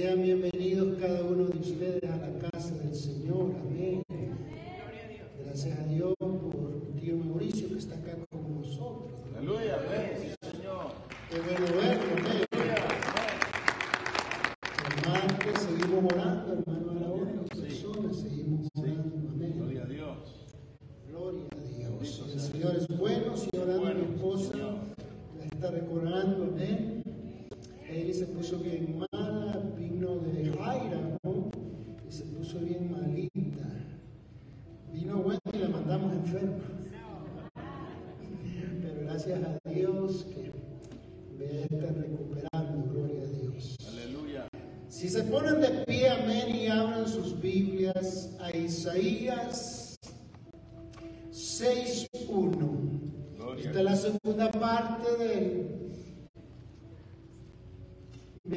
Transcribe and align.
Dios. 0.00 0.12
Amén. 0.12 0.20
Sean 0.20 0.22
bienvenidos 0.22 0.50
cada 0.50 0.59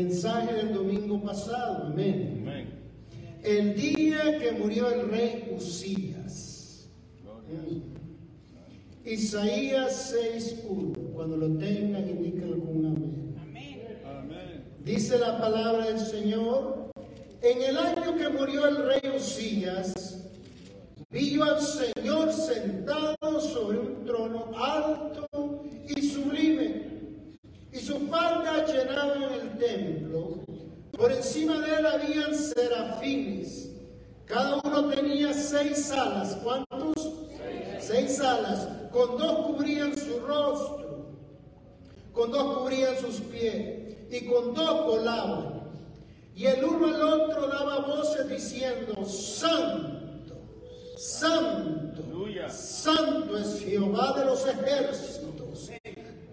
mensaje 0.04 0.54
del 0.54 0.74
domingo 0.74 1.22
pasado, 1.22 1.86
amén. 1.88 2.40
Amén. 2.42 2.68
El 3.44 3.76
día 3.76 4.38
que 4.40 4.52
murió 4.52 4.90
el 4.90 5.10
rey 5.10 5.54
Usías. 5.56 6.90
Gloria. 7.22 7.82
Isaías 9.06 10.16
6.1. 10.16 11.14
Cuando 11.14 11.38
lo 11.38 11.58
tengan, 11.58 12.10
indíquenlo 12.10 12.60
con 12.60 12.78
un 12.78 12.86
amén. 12.86 13.36
Amén. 14.06 14.64
Dice 14.84 15.20
la 15.20 15.40
palabra 15.40 15.88
del 15.88 16.00
Señor, 16.00 16.92
en 17.42 17.62
el 17.62 17.78
año 17.78 18.16
que 18.18 18.30
murió 18.30 18.68
el 18.68 18.86
rey 18.86 19.02
Usías, 19.16 20.30
vi 21.10 21.32
yo 21.32 21.44
al 21.44 21.62
Señor 21.62 22.32
sentado 22.32 23.42
sobre 23.42 23.80
un 23.80 24.06
trono 24.06 24.52
alto 24.56 25.28
y 25.88 26.02
sublime, 26.02 26.43
y 27.74 27.80
sus 27.80 28.10
faldas 28.10 28.72
llenaban 28.72 29.24
el 29.24 29.58
templo. 29.58 30.40
Por 30.92 31.12
encima 31.12 31.60
de 31.60 31.76
él 31.76 31.86
habían 31.86 32.36
serafines, 32.36 33.70
cada 34.26 34.62
uno 34.64 34.88
tenía 34.90 35.34
seis 35.34 35.92
alas. 35.92 36.38
¿Cuántos? 36.44 36.96
Seis 37.80 38.20
alas. 38.20 38.68
Con 38.92 39.18
dos 39.18 39.48
cubrían 39.48 39.98
su 39.98 40.20
rostro 40.20 40.84
con 42.14 42.32
dos 42.32 42.60
cubrían 42.60 42.96
sus 42.98 43.20
pies 43.22 43.98
y 44.10 44.26
con 44.28 44.54
dos 44.54 44.86
volaban. 44.86 45.64
Y 46.36 46.46
el 46.46 46.64
uno 46.64 46.88
al 46.88 47.02
otro 47.02 47.48
daba 47.48 47.80
voces 47.80 48.30
diciendo, 48.30 49.04
Santo, 49.06 50.36
Santo. 50.96 52.04
Santo 52.50 53.38
es 53.38 53.60
Jehová 53.62 54.14
de 54.18 54.26
los 54.26 54.46
ejércitos. 54.46 55.13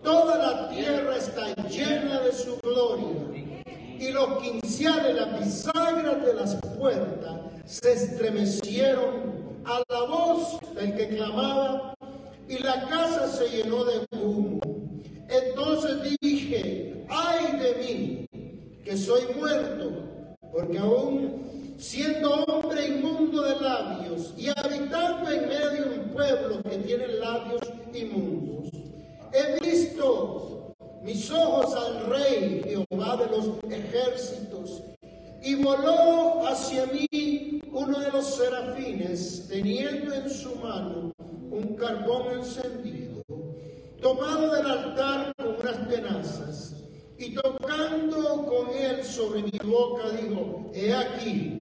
Toda 0.02 0.38
la 0.38 0.68
tierra 0.70 1.16
está 1.16 1.54
llena 1.68 2.20
de 2.20 2.32
su 2.32 2.58
gloria. 2.58 3.64
Y 3.98 4.10
los 4.12 4.42
quinciales, 4.42 5.14
las 5.14 5.44
bisagras 5.44 6.24
de 6.24 6.34
las 6.34 6.54
puertas, 6.78 7.40
se 7.66 7.92
estremecieron 7.92 9.60
a 9.64 9.82
la 9.88 10.02
voz 10.04 10.58
del 10.74 10.96
que 10.96 11.08
clamaba, 11.08 11.94
y 12.48 12.58
la 12.58 12.88
casa 12.88 13.28
se 13.28 13.48
llenó 13.48 13.84
de 13.84 14.04
humo. 14.10 14.60
Entonces 15.28 16.18
dije, 16.20 17.06
ay 17.08 17.56
de 17.58 17.74
mí, 17.74 18.28
que 18.84 18.96
soy 18.96 19.22
muerto, 19.36 19.92
porque 20.50 20.78
aún 20.78 21.76
siendo 21.78 22.44
hombre 22.44 22.88
inmundo 22.88 23.42
de 23.42 23.60
labios 23.60 24.34
y 24.36 24.48
habitando 24.48 25.30
en 25.30 25.48
medio 25.48 25.84
de 25.84 25.98
un 26.00 26.10
pueblo 26.10 26.62
que 26.62 26.76
tiene 26.78 27.06
labios 27.08 27.62
inmundos, 27.94 28.59
he 29.32 29.60
visto 29.60 30.74
mis 31.02 31.30
ojos 31.30 31.74
al 31.74 32.06
rey 32.06 32.62
Jehová 32.64 33.16
de 33.16 33.26
los 33.26 33.50
ejércitos, 33.70 34.82
y 35.42 35.54
voló 35.54 36.46
hacia 36.46 36.86
mí 36.86 37.60
uno 37.72 38.00
de 38.00 38.10
los 38.10 38.26
serafines, 38.26 39.46
teniendo 39.48 40.14
en 40.14 40.28
su 40.28 40.54
mano 40.56 41.12
un 41.50 41.76
carbón 41.76 42.38
encendido, 42.38 43.22
tomado 44.02 44.54
del 44.54 44.66
altar 44.66 45.32
con 45.36 45.56
unas 45.56 45.88
tenazas, 45.88 46.76
y 47.18 47.34
tocando 47.34 48.46
con 48.46 48.74
él 48.74 49.02
sobre 49.04 49.42
mi 49.42 49.58
boca, 49.64 50.10
dijo, 50.10 50.70
he 50.74 50.94
aquí, 50.94 51.58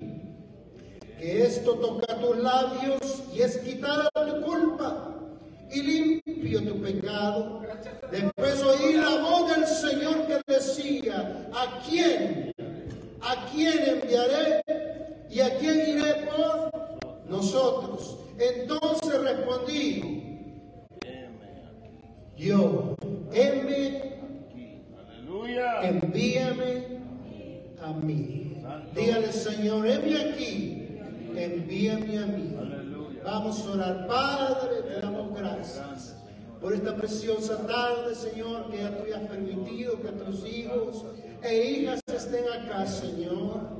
que 1.17 1.43
esto 1.43 1.73
toca 1.75 2.17
tus 2.19 2.37
labios 2.37 3.23
y 3.33 3.41
es 3.41 3.57
quitada 3.57 4.09
tu 4.13 4.41
culpa 4.41 5.09
y 5.71 5.81
limpio 5.81 6.63
tu 6.63 6.81
pecado. 6.81 7.61
Después 8.11 8.63
oí 8.63 8.93
la 8.93 9.21
voz 9.21 9.55
del 9.55 9.65
Señor 9.65 10.27
que 10.27 10.41
decía, 10.53 11.49
¿a 11.53 11.81
quién? 11.87 12.51
¿A 13.21 13.45
quién 13.51 14.01
enviaré? 14.01 14.61
¿Y 15.29 15.41
a 15.41 15.57
quién 15.59 15.89
iré 15.89 16.27
por 16.27 16.71
nosotros? 17.29 18.17
Entonces 18.39 19.21
respondí, 19.21 20.25
yo, 22.37 22.95
heme, 23.33 24.13
Aleluya. 24.97 25.81
envíame 25.81 26.99
a 27.81 27.93
mí. 27.93 28.63
Dígale, 28.95 29.31
Señor, 29.33 29.85
heme 29.85 30.21
aquí, 30.21 30.87
envíame 31.35 32.17
a 32.17 32.25
mí. 32.27 32.55
Vamos 33.25 33.65
a 33.67 33.71
orar, 33.71 34.07
Padre, 34.07 34.81
te 34.87 35.01
damos 35.01 35.18
gracias 35.35 36.15
por 36.61 36.73
esta 36.73 36.95
preciosa 36.95 37.65
tarde, 37.65 38.13
Señor, 38.13 38.69
que 38.69 38.77
ya 38.77 38.97
tú 38.97 39.03
has 39.15 39.27
permitido 39.27 39.99
que 40.01 40.09
tus 40.09 40.45
hijos 40.45 41.05
e 41.41 41.63
hijas 41.63 42.01
estén 42.13 42.45
acá, 42.49 42.85
Señor. 42.85 43.79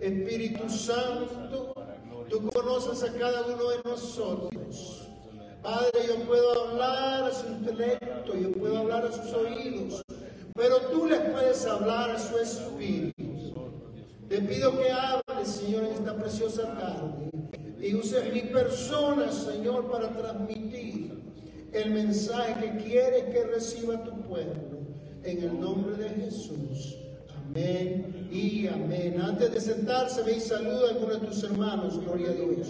Espíritu 0.00 0.68
Santo, 0.68 1.74
tú 2.28 2.50
conoces 2.50 3.02
a 3.08 3.12
cada 3.18 3.46
uno 3.46 3.70
de 3.70 3.82
nosotros. 3.84 5.08
Padre, 5.62 6.06
yo 6.08 6.16
puedo 6.26 6.68
hablar 6.68 7.24
a 7.24 7.32
su 7.32 7.46
intelecto, 7.46 8.34
yo 8.36 8.52
puedo 8.52 8.78
hablar 8.78 9.06
a 9.06 9.12
sus 9.12 9.32
oídos, 9.32 10.02
pero 10.54 10.80
tú 10.90 11.06
les 11.06 11.20
puedes 11.20 11.64
hablar 11.66 12.10
a 12.10 12.18
su 12.18 12.36
espíritu. 12.38 13.54
Te 14.28 14.40
pido 14.40 14.76
que 14.76 14.90
hables, 14.90 15.48
Señor, 15.48 15.84
en 15.84 15.92
esta 15.92 16.16
preciosa 16.16 16.62
tarde 16.74 17.30
y 17.82 17.96
uses 17.96 18.32
mi 18.32 18.42
persona, 18.42 19.32
Señor, 19.32 19.90
para 19.90 20.08
transmitir 20.16 21.10
el 21.72 21.90
mensaje 21.90 22.54
que 22.60 22.84
quieres 22.84 23.24
que 23.24 23.44
reciba 23.44 24.04
tu 24.04 24.12
pueblo. 24.22 24.78
En 25.24 25.42
el 25.42 25.60
nombre 25.60 25.96
de 25.96 26.08
Jesús. 26.10 26.96
Amén 27.44 28.28
y 28.30 28.68
amén. 28.68 29.20
Antes 29.20 29.52
de 29.52 29.60
sentarse, 29.60 30.22
ve 30.22 30.36
y 30.36 30.40
saluda 30.40 30.88
a 30.88 30.90
alguno 30.90 31.14
de 31.14 31.26
tus 31.26 31.42
hermanos. 31.42 32.00
Gloria 32.00 32.30
a 32.30 32.34
Dios. 32.34 32.68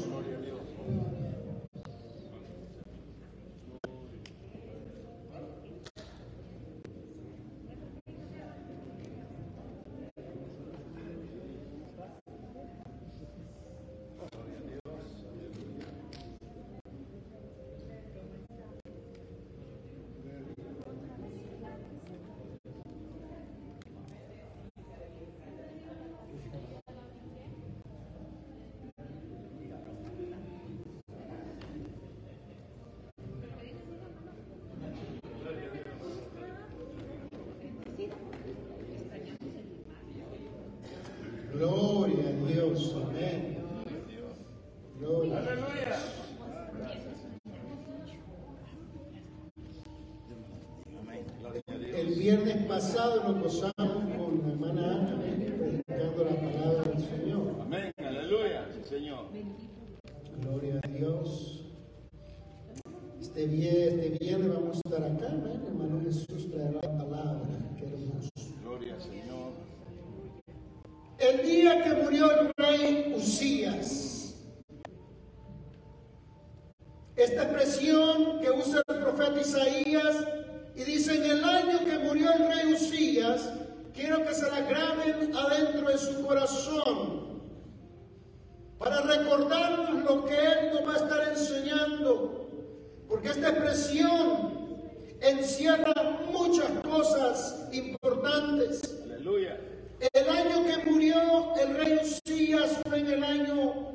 Pasado 53.12 53.32
nos 53.32 53.42
gozamos 53.42 53.72
con 54.16 54.42
la 54.42 54.52
hermana 54.52 54.94
Ana, 54.94 55.20
predicando 55.20 56.24
la 56.24 56.36
palabra 56.36 56.82
del 56.82 56.98
Señor. 56.98 57.56
Amén. 57.60 57.92
Aleluya. 57.98 58.68
Sí, 58.72 58.88
Señor. 58.88 59.26
Gloria 60.40 60.80
a 60.82 60.88
Dios. 60.88 61.64
Este 63.20 63.46
viernes, 63.46 64.06
este 64.06 64.24
viernes 64.24 64.54
vamos 64.54 64.76
a 64.76 64.88
estar 64.88 65.02
acá, 65.02 65.26
amén. 65.28 65.62
Hermano 65.66 66.00
Jesús 66.04 66.50
traerá 66.50 66.80
la 66.82 66.98
palabra. 66.98 67.48
Qué 67.78 67.86
hermoso. 67.86 68.30
Gloria 68.62 68.94
al 68.94 69.02
Señor. 69.02 69.52
El 71.18 71.46
día 71.46 71.84
que 71.84 72.02
murió 72.02 72.30
el 72.40 72.52
rey 72.56 73.14
Usías. 73.16 74.36
Esta 77.14 77.42
expresión 77.42 78.40
que 78.40 78.50
usa 78.50 78.82
el 78.88 78.96
profeta 79.00 79.40
Isaías 79.40 80.16
y 80.74 80.84
dice 80.84 81.14
en 81.14 81.24
el 81.24 81.44
año 81.44 81.84
que 81.84 81.98
murió 81.98 82.32
el 82.32 82.48
rey 82.48 82.72
Usías, 82.72 83.50
quiero 83.92 84.24
que 84.24 84.34
se 84.34 84.50
la 84.50 84.60
graben 84.60 85.36
adentro 85.36 85.88
de 85.88 85.98
su 85.98 86.22
corazón 86.26 87.42
para 88.78 89.02
recordarnos 89.02 90.02
lo 90.02 90.24
que 90.24 90.34
él 90.34 90.70
nos 90.72 90.88
va 90.88 90.94
a 90.94 90.96
estar 90.96 91.28
enseñando, 91.28 92.48
porque 93.06 93.28
esta 93.28 93.50
expresión 93.50 94.52
encierra 95.20 95.92
muchas 96.32 96.70
cosas 96.82 97.68
importantes. 97.72 98.98
Aleluya. 99.04 99.58
El 100.12 100.28
año 100.28 100.64
que 100.64 100.90
murió 100.90 101.54
el 101.54 101.76
rey 101.76 102.00
Usías 102.02 102.78
fue 102.88 102.98
en 102.98 103.06
el 103.06 103.22
año 103.22 103.92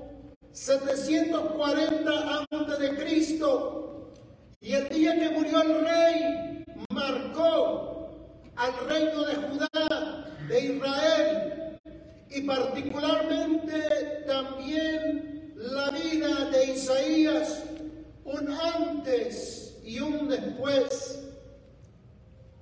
740 0.53 2.45
antes 2.49 2.79
de 2.79 2.95
Cristo. 2.95 4.13
Y 4.61 4.73
el 4.73 4.89
día 4.89 5.19
que 5.19 5.29
murió 5.29 5.61
el 5.61 5.85
rey 5.85 6.56
marcó 6.93 8.09
al 8.55 8.73
reino 8.87 9.25
de 9.25 9.35
Judá, 9.35 10.25
de 10.47 10.59
Israel, 10.59 11.79
y 12.29 12.41
particularmente 12.41 14.23
también 14.27 15.53
la 15.55 15.89
vida 15.91 16.49
de 16.51 16.73
Isaías, 16.73 17.63
un 18.25 18.51
antes 18.51 19.77
y 19.83 19.99
un 19.99 20.27
después. 20.27 21.23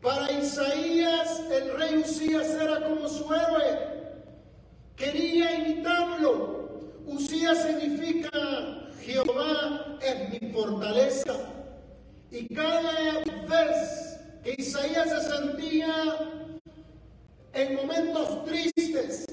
Para 0.02 0.32
Isaías 0.32 1.42
el 1.52 1.76
rey 1.78 1.98
Usías 1.98 2.50
era 2.50 2.88
como 2.88 3.10
su 3.10 3.34
héroe. 3.34 3.80
Quería 4.96 5.52
imitarlo. 5.60 6.70
Usías 7.08 7.64
significa 7.64 8.30
Jehová 9.02 9.98
es 10.02 10.30
mi 10.42 10.52
fortaleza. 10.52 11.36
Y 12.32 12.54
cada 12.54 12.92
vez 13.22 14.05
Isaías 14.46 15.10
se 15.10 15.22
sentía 15.22 16.18
en 17.54 17.76
momentos 17.76 18.46
tristes, 18.46 19.26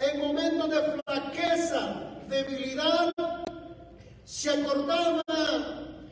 en 0.00 0.20
momentos 0.20 0.70
de 0.70 1.02
flaqueza, 1.02 2.18
debilidad, 2.28 3.12
se 4.24 4.50
acordaba 4.50 5.22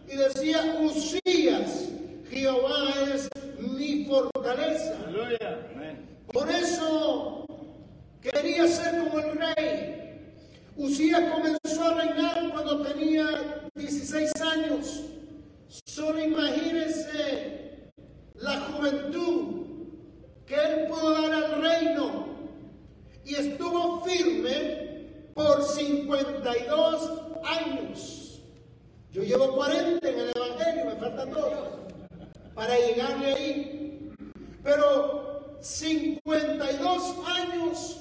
y 0.06 0.16
decía, 0.16 0.78
Usías, 0.82 1.88
Jehová 2.28 2.94
es 3.14 3.28
mi 3.58 4.04
fortaleza. 4.04 4.98
Aleluya. 5.06 5.68
Por 6.30 6.50
eso 6.50 7.46
quería 8.20 8.68
ser 8.68 9.08
como 9.08 9.18
el 9.18 9.38
rey. 9.38 10.20
Usías 10.76 11.22
comenzó 11.32 11.84
a 11.84 11.94
reinar 11.94 12.50
cuando 12.52 12.82
tenía 12.82 13.70
16 13.74 14.30
años. 14.42 15.04
Solo 15.86 16.22
imagínense 16.22 17.71
la 18.42 18.60
juventud 18.60 19.66
que 20.44 20.54
él 20.54 20.88
pudo 20.88 21.12
dar 21.12 21.32
al 21.32 21.62
reino 21.62 22.26
y 23.24 23.36
estuvo 23.36 24.04
firme 24.04 25.06
por 25.32 25.62
52 25.62 27.10
años. 27.44 28.40
Yo 29.12 29.22
llevo 29.22 29.54
40 29.54 30.08
en 30.08 30.18
el 30.18 30.32
Evangelio, 30.34 30.86
me 30.86 30.96
faltan 30.96 31.30
dos 31.30 31.52
para 32.54 32.76
llegarle 32.76 33.26
ahí. 33.32 34.12
Pero 34.64 35.56
52 35.60 37.14
años 37.26 38.00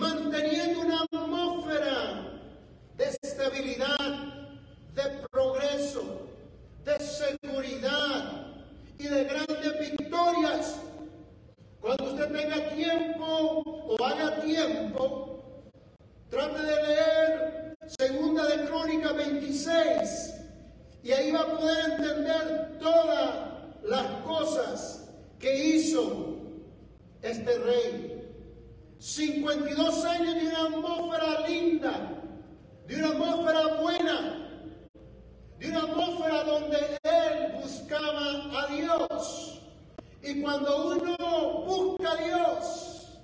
manteniendo 0.00 0.80
una 0.80 1.02
atmósfera 1.02 2.40
de 2.96 3.04
estabilidad, 3.22 4.58
de 4.94 5.02
progreso, 5.30 6.26
de 6.84 6.98
seguridad 6.98 8.55
y 8.98 9.06
de 9.08 9.24
grandes 9.24 9.80
victorias. 9.80 10.80
Cuando 11.80 12.04
usted 12.04 12.32
tenga 12.32 12.68
tiempo 12.70 13.62
o 13.64 14.04
haga 14.04 14.40
tiempo, 14.40 15.42
trate 16.30 16.62
de 16.62 16.82
leer 16.82 17.76
Segunda 17.98 18.44
de 18.46 18.66
Crónica 18.66 19.12
26 19.12 20.34
y 21.04 21.12
ahí 21.12 21.30
va 21.30 21.40
a 21.40 21.56
poder 21.56 21.92
entender 21.92 22.78
todas 22.80 23.34
las 23.84 24.06
cosas 24.24 25.08
que 25.38 25.66
hizo 25.66 26.36
este 27.22 27.58
rey. 27.58 28.12
52 28.98 30.04
años 30.04 30.34
de 30.34 30.48
una 30.48 30.64
atmósfera 30.64 31.46
linda, 31.46 32.22
de 32.88 32.96
una 32.96 33.08
atmósfera 33.08 33.66
buena, 33.80 34.48
de 35.58 35.68
una 35.68 35.80
atmósfera 35.80 36.42
donde 36.44 36.98
buscaba 37.66 38.62
a 38.62 38.66
Dios. 38.72 39.60
Y 40.22 40.40
cuando 40.40 40.92
uno 40.92 41.64
busca 41.66 42.12
a 42.12 42.24
Dios 42.24 43.18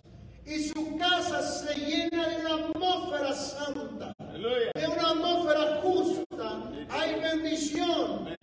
y 0.45 0.65
su 0.65 0.97
casa 0.99 1.43
se 1.43 1.75
llena 1.75 2.29
de 2.29 2.37
una 2.41 2.55
atmósfera 2.55 3.33
santa, 3.35 4.15
de 4.19 4.89
una 4.89 5.11
atmósfera 5.11 5.81
justa, 5.83 6.73
hay 6.91 7.21
bendición. 7.21 8.37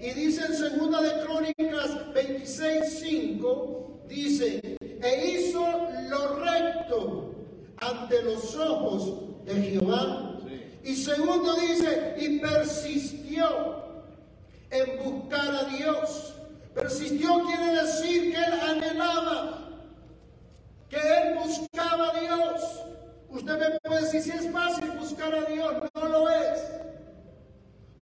Y 0.00 0.10
dice 0.10 0.44
en 0.46 0.54
segunda 0.54 1.00
de 1.00 1.24
Crónicas 1.24 2.12
26, 2.14 3.00
5, 3.00 4.02
dice, 4.06 4.60
e 4.80 5.30
hizo 5.30 5.66
lo 6.08 6.36
recto 6.44 7.34
ante 7.78 8.22
los 8.22 8.54
ojos 8.54 9.44
de 9.46 9.54
Jehová. 9.54 10.34
Y 10.84 10.94
segundo 10.94 11.54
dice, 11.56 12.16
y 12.18 12.38
persistió 12.38 13.87
en 14.70 15.04
buscar 15.04 15.54
a 15.54 15.64
Dios. 15.64 16.34
Persistió 16.74 17.42
quiere 17.44 17.82
decir 17.82 18.32
que 18.32 18.38
él 18.38 18.60
anhelaba, 18.60 19.68
que 20.88 20.96
él 20.96 21.38
buscaba 21.38 22.10
a 22.10 22.20
Dios. 22.20 22.84
Usted 23.30 23.58
me 23.58 23.78
puede 23.80 24.02
decir 24.02 24.22
si 24.22 24.30
es 24.30 24.52
fácil 24.52 24.90
buscar 24.92 25.34
a 25.34 25.42
Dios, 25.42 25.74
no 25.94 26.08
lo 26.08 26.30
es. 26.30 26.62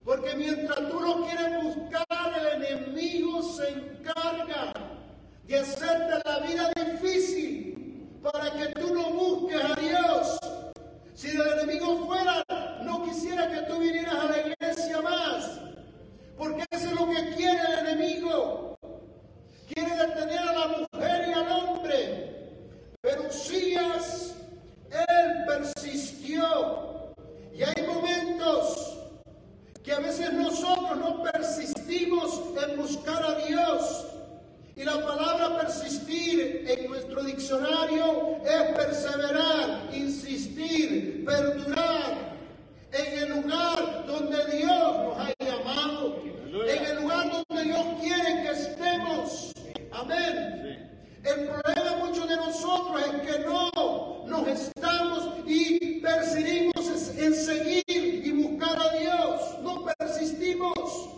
Porque 0.03 0.35
mientras 0.35 0.77
tú 0.89 0.99
lo 0.99 1.25
quieres 1.25 1.63
buscar, 1.63 2.05
el 2.39 2.63
enemigo 2.63 3.41
se 3.41 3.69
encarga 3.69 4.73
de 5.45 5.59
hacerte 5.59 6.21
la 6.25 6.39
vida 6.39 6.71
difícil 6.75 8.09
para 8.21 8.51
que 8.51 8.67
tú 8.79 8.93
no 8.93 9.11
busques 9.11 9.61
a 9.63 9.75
Dios. 9.79 10.37
Si 11.13 11.29
el 11.29 11.41
enemigo 11.41 12.05
fuera, 12.05 12.43
no 12.83 13.03
quisiera 13.05 13.49
que 13.49 13.61
tú 13.71 13.79
vinieras 13.79 14.15
a 14.15 14.25
la 14.25 14.37
iglesia 14.39 15.01
más. 15.01 15.72
Porque 16.37 16.65
eso 16.71 16.87
es 16.87 16.93
lo 16.93 17.07
que 17.07 17.35
quiere 17.35 17.59
el 17.79 17.87
enemigo. 17.87 18.77
Quiere 19.73 19.95
detener 19.95 20.39
a 20.39 20.53
la 20.53 20.67
mujer 20.67 21.29
y 21.29 21.33
al 21.33 21.51
hombre. 21.51 22.49
Pero 23.01 23.27
Usías, 23.29 24.35
él 24.91 25.45
persistió. 25.47 27.13
Y 27.53 27.63
hay 27.63 27.87
momentos 27.87 28.97
que 29.83 29.93
a 29.93 29.99
veces 29.99 30.33
nosotros 30.33 30.97
no 30.97 31.23
persistimos 31.23 32.41
en 32.63 32.77
buscar 32.77 33.23
a 33.23 33.35
Dios. 33.45 34.07
Y 34.75 34.83
la 34.83 35.05
palabra 35.05 35.59
persistir 35.59 36.65
en 36.67 36.89
nuestro 36.89 37.23
diccionario 37.23 38.37
es 38.43 38.75
perseverar, 38.75 39.89
insistir, 39.93 41.23
perdurar 41.25 42.33
en 42.91 43.19
el 43.19 43.41
lugar 43.41 44.05
donde 44.07 44.57
Dios 44.57 44.97
nos 44.97 45.19
ha 45.19 45.42
en 46.67 46.85
el 46.85 47.01
lugar 47.01 47.31
donde 47.31 47.63
Dios 47.63 47.85
quiere 47.99 48.43
que 48.43 48.49
estemos. 48.51 49.51
Amén. 49.91 50.63
El 51.23 51.47
problema 51.47 51.89
de 51.89 52.03
muchos 52.03 52.27
de 52.27 52.35
nosotros 52.35 53.01
es 53.01 53.21
que 53.21 53.39
no 53.39 54.25
nos 54.27 54.47
estamos 54.47 55.29
y 55.45 55.99
persistimos 55.99 57.17
en 57.17 57.33
seguir 57.33 57.83
y 57.87 58.31
buscar 58.43 58.77
a 58.79 58.97
Dios. 58.97 59.59
No 59.61 59.85
persistimos. 59.85 61.09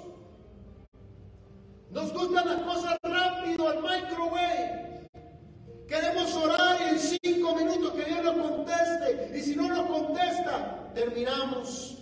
Nos 1.91 2.13
gustan 2.13 2.45
las 2.45 2.61
cosas 2.61 2.97
rápido, 3.03 3.69
al 3.69 3.81
microwave. 3.81 5.09
Queremos 5.87 6.33
orar 6.35 6.81
en 6.81 6.99
cinco 6.99 7.55
minutos 7.55 7.93
que 7.93 8.05
Dios 8.05 8.23
nos 8.23 8.35
conteste. 8.35 9.37
Y 9.37 9.41
si 9.41 9.55
no 9.55 9.67
nos 9.67 9.87
contesta, 9.87 10.91
terminamos. 10.93 11.97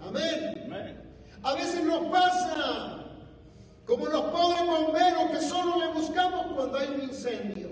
Amén. 0.00 0.62
Amén. 0.66 1.01
A 1.44 1.54
veces 1.54 1.84
nos 1.84 2.06
pasa 2.06 2.98
como 3.84 4.06
los 4.06 4.22
pobres 4.26 4.64
bomberos 4.64 5.30
que 5.32 5.40
solo 5.40 5.76
le 5.78 5.88
buscamos 5.92 6.46
cuando 6.54 6.78
hay 6.78 6.88
un 6.88 7.02
incendio. 7.02 7.70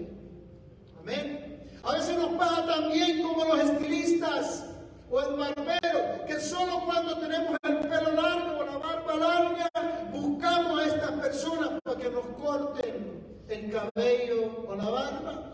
Amén. 0.98 1.68
A 1.84 1.92
veces 1.92 2.18
nos 2.18 2.32
pasa 2.34 2.66
también 2.66 3.22
como 3.22 3.44
los 3.44 3.60
estilistas 3.60 4.66
o 5.08 5.20
el 5.20 5.36
barbero, 5.36 6.24
que 6.26 6.40
solo 6.40 6.84
cuando 6.84 7.18
tenemos 7.18 7.56
el 7.62 7.78
pelo 7.78 8.12
largo 8.12 8.58
o 8.58 8.64
la 8.64 8.76
barba 8.78 9.14
larga, 9.14 9.70
buscamos 10.12 10.80
a 10.80 10.86
estas 10.86 11.10
personas 11.12 11.80
para 11.82 11.96
que 11.96 12.10
nos 12.10 12.26
corten 12.42 13.44
el 13.48 13.70
cabello 13.70 14.66
o 14.68 14.74
la 14.74 14.90
barba. 14.90 15.52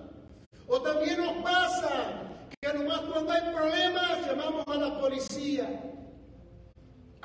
O 0.69 0.81
también 0.81 1.19
nos 1.19 1.43
pasa 1.45 2.23
que 2.61 2.73
nomás 2.73 3.01
cuando 3.01 3.33
hay 3.33 3.53
problemas 3.55 4.27
llamamos 4.27 4.65
a 4.69 4.75
la 4.75 5.01
policía. 5.01 5.96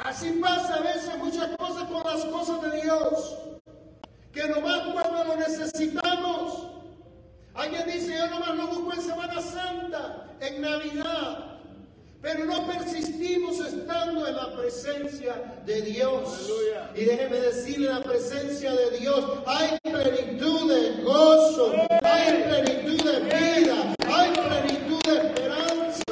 Así 0.04 0.32
pasa 0.42 0.76
a 0.76 0.82
veces 0.82 1.18
muchas 1.18 1.56
cosas 1.58 1.84
con 1.84 2.04
las 2.04 2.26
cosas 2.26 2.62
de 2.64 2.82
Dios, 2.82 3.38
que 4.34 4.48
nomás 4.48 4.82
cuando 4.94 5.24
lo 5.24 5.36
necesitamos, 5.36 6.68
alguien 7.54 7.86
dice, 7.86 8.18
yo 8.18 8.28
nomás 8.28 8.56
lo 8.56 8.68
busco 8.68 8.94
en 8.94 9.02
Semana 9.02 9.42
Santa, 9.42 10.28
en 10.40 10.62
Navidad, 10.62 11.60
pero 12.22 12.46
no 12.46 12.68
persistimos 12.68 13.60
estando 13.60 14.28
en 14.28 14.36
la 14.36 14.56
presencia 14.56 15.62
de 15.66 15.82
Dios. 15.82 16.50
Y 16.96 17.06
déjeme 17.06 17.38
decirle, 17.38 17.88
en 17.88 17.96
la 17.96 18.04
presencia 18.04 18.72
de 18.74 19.00
Dios 19.00 19.26
hay 19.46 19.78
plenitud 19.84 20.72
de 20.72 21.04
gozo, 21.04 21.74
hay 22.04 22.44
plenitud 22.44 23.04
de 23.04 23.20
vida, 23.22 23.96
hay 24.08 24.32
plenitud 24.32 25.02
de 25.04 25.18
esperanza. 25.28 26.04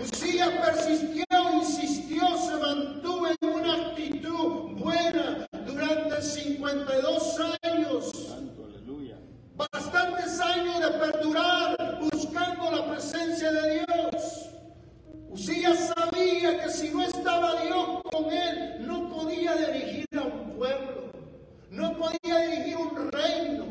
Usías 0.00 0.48
persistió, 0.48 1.24
insistió, 1.54 2.22
se 2.38 2.56
mantuvo 2.56 3.28
en 3.28 3.48
una 3.48 3.74
actitud 3.74 4.76
buena 4.78 5.46
durante 5.66 6.22
52 6.70 7.40
años. 7.62 8.12
Bastantes 9.56 10.40
años 10.40 10.80
de 10.80 10.98
perdurar 10.98 11.98
buscando 12.00 12.70
la 12.70 12.92
presencia 12.92 13.50
de 13.50 13.84
Dios. 13.84 14.50
Usías 15.30 15.92
sabía 15.96 16.62
que 16.62 16.70
si 16.70 16.90
no 16.90 17.02
estaba 17.02 17.60
Dios 17.62 18.02
con 18.04 18.32
él, 18.32 18.86
no 18.86 19.08
podía 19.08 19.56
dirigir 19.56 20.06
a 20.16 20.22
un 20.22 20.52
pueblo, 20.56 21.12
no 21.70 21.96
podía 21.96 22.38
dirigir 22.38 22.76
un 22.76 23.10
reino, 23.10 23.64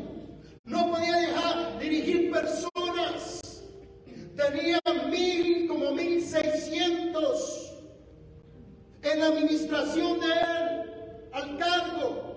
no 0.64 0.90
podía 0.90 1.16
dejar 1.16 1.78
dirigir 1.78 2.30
personas. 2.30 3.40
Tenía 4.36 4.78
mil, 5.10 5.68
como 5.68 5.92
mil 5.92 6.22
seiscientos 6.22 7.72
en 9.02 9.20
la 9.20 9.26
administración 9.26 10.20
de 10.20 10.26
él 10.26 11.30
al 11.32 11.56
cargo. 11.56 12.29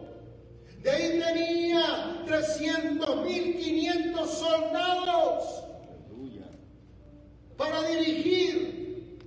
De 0.83 0.91
ahí 0.91 1.17
tenía 1.17 2.23
300 2.25 3.23
mil 3.23 3.57
500 3.57 4.29
soldados 4.29 5.63
para 7.55 7.83
dirigir. 7.83 9.17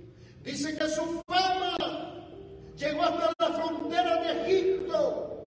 Dice 0.43 0.77
que 0.77 0.87
su 0.87 1.21
fama 1.25 1.75
llegó 2.77 3.01
hasta 3.01 3.33
la 3.39 3.53
frontera 3.53 4.21
de 4.21 4.41
Egipto 4.43 5.43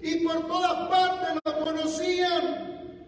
y 0.00 0.14
por 0.24 0.46
todas 0.46 0.88
partes 0.88 1.38
lo 1.44 1.64
conocían. 1.64 3.02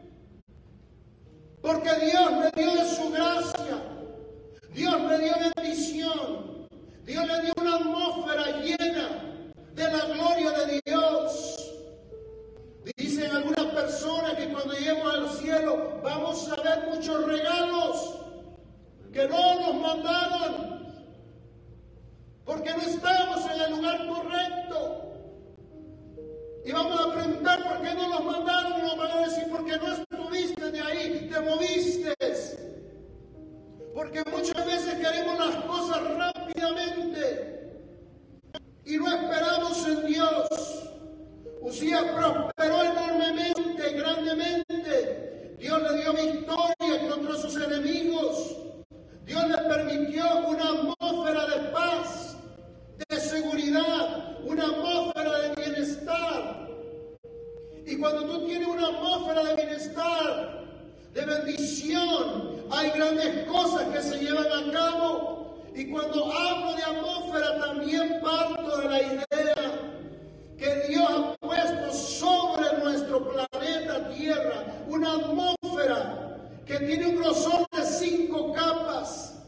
Porque 1.62 1.90
Dios 2.04 2.32
le 2.32 2.62
dio 2.62 2.74
de 2.74 2.96
su 2.96 3.10
gracia, 3.10 3.82
Dios 4.74 5.00
le 5.02 5.18
dio 5.18 5.32
bendición, 5.56 6.68
Dios 7.04 7.26
le 7.28 7.40
dio 7.42 7.52
una 7.60 7.76
atmósfera 7.76 8.60
llena 8.60 9.44
de 9.72 9.84
la 9.84 10.04
gloria 10.06 10.50
de 10.50 10.80
Dios. 10.84 11.53
Dicen 12.96 13.30
algunas 13.30 13.66
personas 13.66 14.34
que 14.34 14.52
cuando 14.52 14.74
lleguemos 14.74 15.14
al 15.14 15.30
cielo 15.30 16.00
vamos 16.02 16.48
a 16.50 16.56
ver 16.62 16.88
muchos 16.90 17.24
regalos 17.24 18.14
que 19.12 19.26
no 19.28 19.60
nos 19.60 19.74
mandaron 19.76 20.74
porque 22.44 22.70
no 22.70 22.82
estamos 22.82 23.50
en 23.50 23.60
el 23.60 23.70
lugar 23.70 24.06
correcto. 24.06 25.00
Y 26.64 26.72
vamos 26.72 27.00
a 27.00 27.12
preguntar 27.14 27.62
por 27.62 27.82
qué 27.82 27.94
no 27.94 28.08
los 28.08 28.24
mandaron 28.24 28.78
y 28.78 28.82
nos 28.82 28.96
van 28.96 29.10
a 29.12 29.20
decir 29.26 29.44
porque 29.50 29.76
no 29.76 29.92
estuviste 29.92 30.70
de 30.70 30.80
ahí, 30.80 31.30
te 31.32 31.40
moviste. 31.40 32.14
Porque 33.94 34.22
muchas 34.30 34.66
veces 34.66 34.94
queremos 34.94 35.38
las 35.38 35.56
cosas 35.64 36.02
rápidamente 36.16 37.54
y 38.84 38.96
no 38.98 39.08
esperamos 39.08 39.86
en 39.86 40.06
Dios. 40.06 40.48
Usía 41.62 42.14
Dios 45.64 45.80
le 45.82 46.02
dio 46.02 46.12
victoria 46.12 47.08
contra 47.08 47.36
sus 47.36 47.56
enemigos. 47.56 48.56
Dios 49.24 49.48
le 49.48 49.56
permitió 49.56 50.24
una 50.46 50.68
atmósfera 50.68 51.46
de 51.46 51.70
paz, 51.70 52.36
de 53.08 53.16
seguridad, 53.20 54.40
una 54.44 54.64
atmósfera 54.64 55.38
de 55.38 55.54
bienestar. 55.54 56.68
Y 57.86 57.96
cuando 57.96 58.24
tú 58.24 58.46
tienes 58.46 58.68
una 58.68 58.88
atmósfera 58.88 59.44
de 59.44 59.54
bienestar, 59.54 60.64
de 61.12 61.24
bendición, 61.24 62.64
hay 62.70 62.90
grandes 62.90 63.46
cosas 63.46 63.88
que 63.88 64.02
se 64.02 64.18
llevan 64.18 64.46
a 64.46 64.72
cabo. 64.72 65.62
Y 65.74 65.90
cuando 65.90 66.32
hablo 66.32 66.74
de 66.74 66.82
atmósfera, 66.82 67.58
también 67.58 68.20
parto 68.20 68.78
de 68.78 68.88
la 68.88 69.02
idea 69.02 69.24
que 70.58 70.88
Dios 70.88 71.33
Una 74.88 75.14
atmósfera 75.14 76.38
que 76.66 76.78
tiene 76.78 77.06
un 77.06 77.16
grosor 77.16 77.66
de 77.72 77.84
cinco 77.84 78.52
capas, 78.52 79.42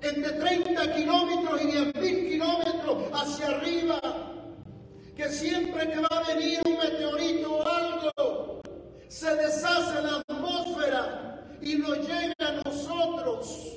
entre 0.00 0.32
30 0.32 0.94
kilómetros 0.94 1.62
y 1.62 1.66
10 1.66 1.94
mil 1.96 2.28
kilómetros 2.28 3.04
hacia 3.12 3.46
arriba, 3.48 4.00
que 5.16 5.28
siempre 5.28 5.90
que 5.90 6.00
va 6.00 6.08
a 6.10 6.34
venir 6.34 6.60
un 6.66 6.78
meteorito 6.78 7.56
o 7.56 7.68
algo, 7.68 8.62
se 9.08 9.34
deshace 9.36 10.02
la 10.02 10.22
atmósfera 10.26 11.46
y 11.60 11.74
nos 11.76 11.98
llega 11.98 12.34
a 12.40 12.52
nosotros. 12.64 13.72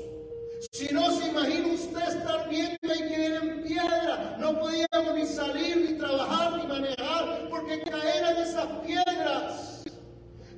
Si 0.72 0.93
no 0.93 1.12
se 1.12 1.27
imagina 1.27 1.67
usted 1.67 2.01
estar 2.01 2.50
viendo 2.50 2.77
y 2.81 3.07
que 3.07 3.36
en 3.36 3.63
piedra, 3.63 4.36
no 4.39 4.60
podíamos 4.60 5.15
ni 5.15 5.25
salir, 5.25 5.77
ni 5.77 5.98
trabajar, 5.98 6.57
ni 6.57 6.67
manejar, 6.67 7.48
porque 7.50 7.81
caeran 7.81 8.38
esas 8.38 8.67
piedras. 8.86 9.85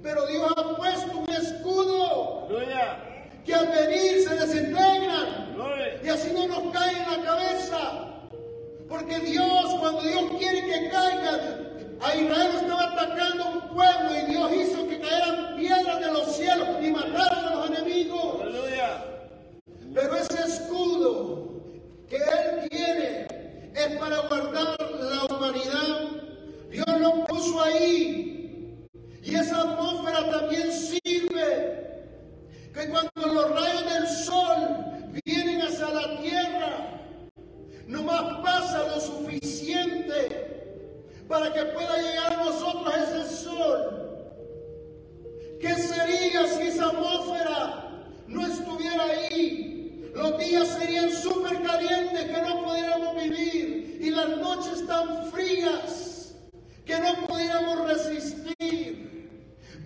Pero 0.02 0.26
Dios 0.28 0.54
ha 0.56 0.76
puesto 0.76 1.18
un 1.18 1.30
escudo 1.30 2.48
que 3.46 3.54
al 3.54 3.68
venir 3.68 4.22
se 4.28 4.36
desintegran 4.36 5.56
y 6.04 6.10
así 6.10 6.32
no 6.34 6.48
nos 6.48 6.74
cae 6.74 6.92
en 6.92 7.12
la 7.12 7.26
cabeza. 7.26 8.04
Porque 8.88 9.20
Dios, 9.20 9.76
cuando 9.80 10.02
Dios 10.02 10.24
quiere 10.38 10.66
que 10.66 10.90
caigan, 10.90 11.68
a 12.00 12.16
Israel 12.16 12.52
estaba 12.56 12.84
atacando 12.94 13.50
un 13.50 13.76
pueblo 13.76 14.10
y 14.16 14.32
Dios 14.32 14.52
hizo 14.54 14.88
que 14.88 15.00
caeran 15.00 15.56
piedras 15.58 16.00
de 16.00 16.12
los 16.12 16.36
cielos 16.36 16.68
y 16.82 16.92
mataran 16.92 17.46
a 17.46 17.56
los 17.56 17.70
enemigos. 17.70 18.38
Pero 19.94 20.16
ese 20.16 20.44
escudo 20.44 21.48
que 22.08 22.18
Él 22.18 22.70
tiene 22.70 23.28
es 23.74 23.98
para 23.98 24.20
guardar 24.20 24.78
la 24.80 25.36
humanidad. 25.36 26.10
Dios 26.70 27.02
lo 27.02 27.26
puso 27.26 27.62
ahí. 27.64 28.47
Y 29.28 29.36
esa 29.36 29.60
atmósfera 29.60 30.30
también 30.32 30.72
sirve 30.72 32.06
que 32.74 32.88
cuando 32.88 33.12
los 33.34 33.50
rayos 33.50 33.94
del 33.94 34.08
sol 34.08 35.12
vienen 35.26 35.62
hacia 35.64 35.90
la 35.90 36.22
tierra, 36.22 37.02
no 37.88 38.04
más 38.04 38.40
pasa 38.42 38.88
lo 38.88 39.02
suficiente 39.02 40.86
para 41.28 41.52
que 41.52 41.62
pueda 41.62 41.98
llegar 41.98 42.34
a 42.40 42.44
nosotros 42.46 42.94
ese 42.96 43.36
sol. 43.44 44.08
¿Qué 45.60 45.76
sería 45.76 46.48
si 46.48 46.62
esa 46.68 46.86
atmósfera 46.86 48.06
no 48.28 48.48
estuviera 48.48 49.04
ahí? 49.04 50.10
Los 50.16 50.38
días 50.38 50.70
serían 50.70 51.12
súper 51.12 51.62
calientes 51.64 52.24
que 52.24 52.42
no 52.44 52.64
pudiéramos 52.64 53.22
vivir 53.22 54.00
y 54.02 54.10
las 54.10 54.30
noches 54.38 54.88
tan 54.88 55.30
frías 55.32 56.34
que 56.86 56.98
no 56.98 57.28
pudiéramos 57.28 57.90
resistir. 57.90 58.47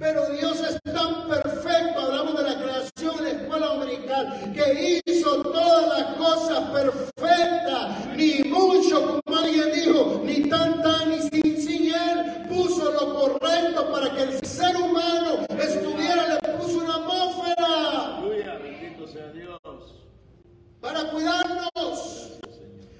Pero 0.01 0.25
Dios 0.31 0.59
es 0.61 0.81
tan 0.81 1.27
perfecto, 1.27 2.01
hablamos 2.01 2.35
de 2.35 2.49
la 2.49 2.59
creación 2.59 3.17
de 3.17 3.21
la 3.21 3.29
escuela 3.39 3.67
dominical, 3.67 4.51
que 4.51 5.01
hizo 5.05 5.43
todas 5.43 5.99
las 5.99 6.15
cosas 6.15 6.71
perfectas, 6.71 8.07
ni 8.15 8.41
mucho, 8.45 9.21
como 9.23 9.37
alguien 9.37 9.71
dijo, 9.75 10.21
ni 10.25 10.49
tan 10.49 10.81
tan, 10.81 11.07
ni 11.07 11.21
sin, 11.21 11.55
sin 11.61 11.93
Él, 11.93 12.47
puso 12.49 12.91
lo 12.91 13.13
correcto 13.13 13.91
para 13.91 14.09
que 14.15 14.23
el 14.23 14.43
ser 14.43 14.75
humano 14.75 15.45
estuviera, 15.59 16.27
le 16.29 16.49
puso 16.57 16.79
una 16.79 16.95
atmósfera. 16.95 18.17
Aleluya, 18.17 18.57
bendito 18.57 19.07
sea 19.07 19.31
Dios. 19.31 19.59
Para 20.81 21.11
cuidarnos. 21.11 22.39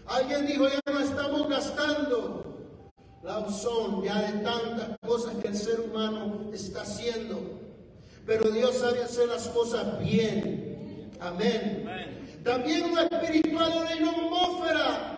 Alguien 0.05 0.45
dijo, 0.45 0.67
ya 0.67 0.93
no 0.93 0.99
estamos 0.99 1.49
gastando 1.49 2.51
la 3.23 3.37
usó 3.39 4.03
ya 4.03 4.19
de 4.19 4.39
tantas 4.39 4.97
cosas 5.05 5.35
que 5.35 5.49
el 5.49 5.55
ser 5.55 5.79
humano 5.81 6.49
está 6.53 6.81
haciendo. 6.81 7.39
Pero 8.25 8.49
Dios 8.51 8.75
sabe 8.77 9.03
hacer 9.03 9.27
las 9.27 9.47
bien. 9.99 11.09
Amén. 11.19 11.87
También 12.43 12.91
una 12.91 13.03
espiritual, 13.03 13.71
una 14.01 14.11
atmósfera. 14.11 15.17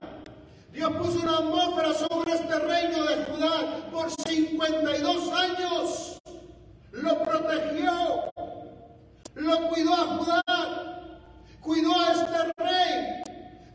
Dios 0.72 0.92
puso 0.98 1.22
una 1.22 1.38
atmósfera 1.38 1.94
sobre 1.94 2.34
este 2.34 2.60
reino 2.60 3.04
de 3.06 3.16
Judá 3.26 3.90
por 3.92 4.12
52 4.12 5.32
años. 5.34 6.20
Lo 6.92 7.24
protegió. 7.24 8.32
Lo 9.36 9.70
cuidó 9.70 9.94
a 9.94 10.18
Judá. 10.18 10.44
Cuidó 11.62 12.00
a 12.00 12.12
este 12.12 12.54
rey 12.58 13.24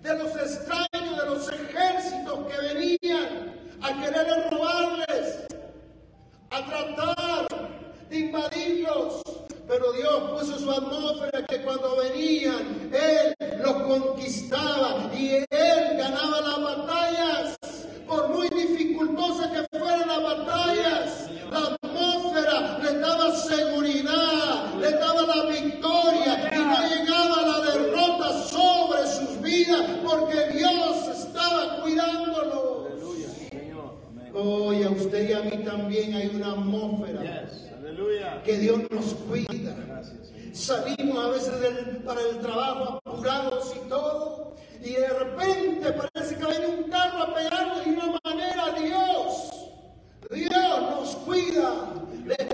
de 0.02 0.18
los 0.18 0.37
extraños, 0.37 1.16
de 1.18 1.26
los 1.26 1.52
ejércitos 1.52 2.47
que 2.47 2.75
venían 2.75 3.54
a 3.80 4.00
querer 4.00 4.50
robarles, 4.50 5.47
a 6.50 6.64
tratar 6.66 7.49
de 8.11 8.18
invadirlos. 8.18 9.23
Pero 9.69 9.93
Dios 9.93 10.31
puso 10.31 10.59
su 10.59 10.71
atmósfera 10.71 11.45
que 11.45 11.61
cuando 11.61 11.97
venían, 11.97 12.91
Él 12.91 13.35
los 13.63 13.83
conquistaba 13.83 15.11
y 15.15 15.45
Él 15.51 15.97
ganaba 15.99 16.41
las 16.41 16.63
batallas. 16.63 17.59
Por 18.07 18.31
muy 18.31 18.49
dificultosas 18.49 19.49
que 19.49 19.79
fueran 19.79 20.09
las 20.09 20.23
batallas, 20.23 21.31
la 21.51 21.59
atmósfera 21.59 22.79
les 22.83 22.99
daba 22.99 23.37
seguridad, 23.37 24.75
les 24.81 24.93
daba 24.99 25.37
la 25.37 25.51
victoria 25.51 26.51
y 26.51 26.59
no 26.59 26.89
llegaba 26.89 27.43
la 27.43 27.71
derrota 27.71 28.43
sobre 28.45 29.07
sus 29.07 29.43
vidas 29.43 29.85
porque 30.03 30.57
Dios 30.57 31.09
estaba 31.09 31.83
cuidándolo. 31.83 32.89
Hoy 34.33 34.83
a 34.83 34.91
usted 34.91 35.29
y 35.29 35.33
a 35.35 35.41
mí 35.41 35.63
también 35.63 36.15
hay 36.15 36.29
una 36.35 36.53
atmósfera 36.53 37.49
que 38.45 38.59
Dios 38.59 38.81
nos 38.90 39.14
cuida. 39.14 39.76
Salimos 40.52 41.25
a 41.25 41.28
veces 41.28 41.52
para 42.05 42.21
el 42.21 42.38
trabajo 42.38 43.00
apurados 43.05 43.75
y 43.76 43.88
todo, 43.88 44.57
y 44.83 44.90
de 44.90 45.09
repente 45.09 45.93
parece 45.93 46.37
que 46.37 46.47
viene 46.47 46.67
un 46.67 46.90
carro 46.90 47.23
a 47.23 47.35
pegarnos 47.35 47.85
de 47.85 47.90
una 47.90 48.21
manera. 48.25 48.64
Dios, 48.78 49.50
Dios 50.31 50.81
nos 50.81 51.17
cuida. 51.17 51.95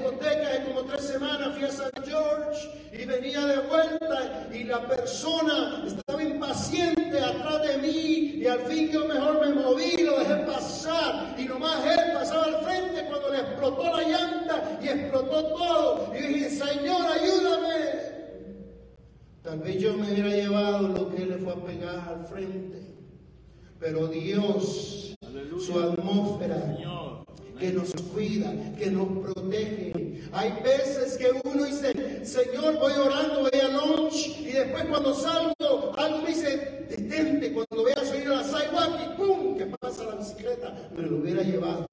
Conté 0.04 0.28
que 0.28 0.46
hace 0.46 0.64
como 0.64 0.82
tres 0.84 1.04
semanas 1.04 1.54
fui 1.54 1.64
a 1.64 1.72
San 1.72 1.90
George 2.04 2.70
y 2.92 3.04
venía 3.06 3.44
de 3.44 3.58
vuelta 3.58 4.48
y 4.52 4.64
la 4.64 4.86
persona 4.86 5.82
estaba 5.84 6.22
impaciente 6.22 7.18
atrás 7.20 7.62
de 7.62 7.73
y 8.44 8.46
al 8.46 8.60
fin 8.60 8.90
yo 8.90 9.08
mejor 9.08 9.40
me 9.40 9.54
moví, 9.54 10.02
lo 10.02 10.18
dejé 10.18 10.34
pasar 10.44 11.34
y 11.38 11.44
nomás 11.44 11.82
él 11.86 12.12
pasaba 12.12 12.44
al 12.44 12.62
frente 12.62 13.06
cuando 13.08 13.30
le 13.30 13.38
explotó 13.38 13.84
la 13.84 14.02
llanta 14.02 14.78
y 14.82 14.88
explotó 14.88 15.44
todo. 15.46 16.12
Y 16.14 16.26
dije, 16.26 16.50
Señor, 16.50 17.06
ayúdame. 17.06 17.74
Tal 19.42 19.60
vez 19.60 19.78
yo 19.80 19.94
me 19.94 20.12
hubiera 20.12 20.28
llevado 20.28 20.88
lo 20.88 21.08
que 21.08 21.22
él 21.22 21.30
le 21.30 21.36
fue 21.38 21.54
a 21.54 21.64
pegar 21.64 22.06
al 22.06 22.26
frente. 22.26 22.82
Pero 23.80 24.08
Dios, 24.08 25.16
su 25.58 25.80
atmósfera, 25.80 26.76
que 27.58 27.72
nos 27.72 27.92
cuida, 28.12 28.52
que 28.76 28.90
nos 28.90 29.08
protege. 29.24 30.20
Hay 30.32 30.52
veces 30.62 31.16
que 31.16 31.30
uno 31.44 31.64
dice, 31.64 32.24
Señor, 32.24 32.78
voy 32.78 32.92
orando, 32.92 33.40
voy 33.40 33.60
a 33.60 33.68
lunch, 33.68 34.38
y 34.40 34.52
después 34.52 34.84
cuando 34.84 35.14
salgo, 35.14 35.92
algo 35.96 36.18
me 36.18 36.28
dice, 36.28 36.86
detente, 36.90 37.52
cuando 37.52 37.84
veas 37.84 38.08
subir 38.08 38.28
a 38.28 38.36
la 38.36 38.44
sidewalk 38.44 39.00
y 39.00 39.16
¡pum! 39.16 39.56
que 39.56 39.66
pasa 39.66 40.04
la 40.04 40.16
bicicleta, 40.16 40.63
me 40.96 41.02
lo 41.02 41.16
hubiera 41.16 41.42
llevado. 41.42 41.86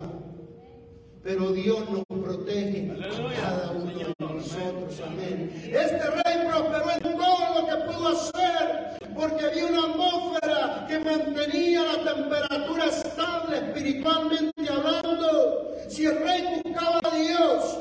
Pero 1.24 1.52
Dios 1.52 1.88
nos 1.90 2.04
protege 2.08 2.92
a 2.92 3.42
cada 3.42 3.72
uno 3.72 3.92
de 3.92 4.14
nosotros. 4.20 5.02
Amén. 5.06 5.52
Este 5.66 6.10
rey 6.10 6.48
prosperó 6.48 6.92
en 6.92 7.18
todo 7.18 7.62
lo 7.62 7.68
que 7.68 7.76
pudo 7.86 8.08
hacer, 8.08 8.98
porque 9.14 9.46
había 9.46 9.66
una 9.68 9.84
atmósfera 9.92 10.86
que 10.88 11.00
mantenía 11.00 11.84
la 11.84 12.14
temperatura 12.14 12.86
estable 12.86 13.58
espiritualmente 13.58 14.70
hablando. 14.70 15.76
Si 15.90 16.06
el 16.06 16.20
rey 16.24 16.62
buscaba 16.64 17.00
a 17.04 17.16
Dios 17.16 17.78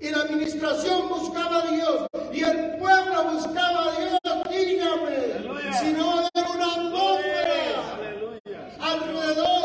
y 0.00 0.10
la 0.10 0.18
administración 0.18 1.08
buscaba 1.08 1.62
a 1.62 1.70
Dios 1.70 2.06
y 2.32 2.44
el 2.44 2.76
pueblo 2.78 3.32
buscaba 3.32 3.86
a 3.86 3.98
Dios, 3.98 4.20
dígame, 4.50 5.72
si 5.80 5.92
no 5.94 6.28
era 6.32 6.50
una 6.50 6.74
atmósfera 6.74 7.52
alrededor 8.80 9.61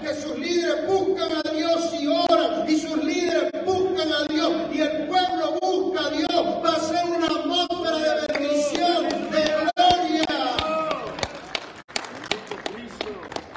que 0.00 0.14
sus 0.14 0.38
líderes 0.38 0.86
buscan 0.86 1.32
a 1.32 1.50
Dios 1.50 1.94
y 2.00 2.06
oran 2.06 2.68
y 2.68 2.78
sus 2.78 3.02
líderes 3.04 3.50
buscan 3.64 4.12
a 4.12 4.24
Dios 4.28 4.52
y 4.72 4.80
el 4.80 5.06
pueblo 5.06 5.58
busca 5.60 6.06
a 6.06 6.10
Dios, 6.10 6.30
va 6.64 6.74
a 6.74 6.80
ser 6.80 7.04
una 7.06 7.26
atmósfera 7.26 8.20
de 8.20 8.32
bendición, 8.32 9.08
de 9.30 9.44
gloria. 9.44 10.56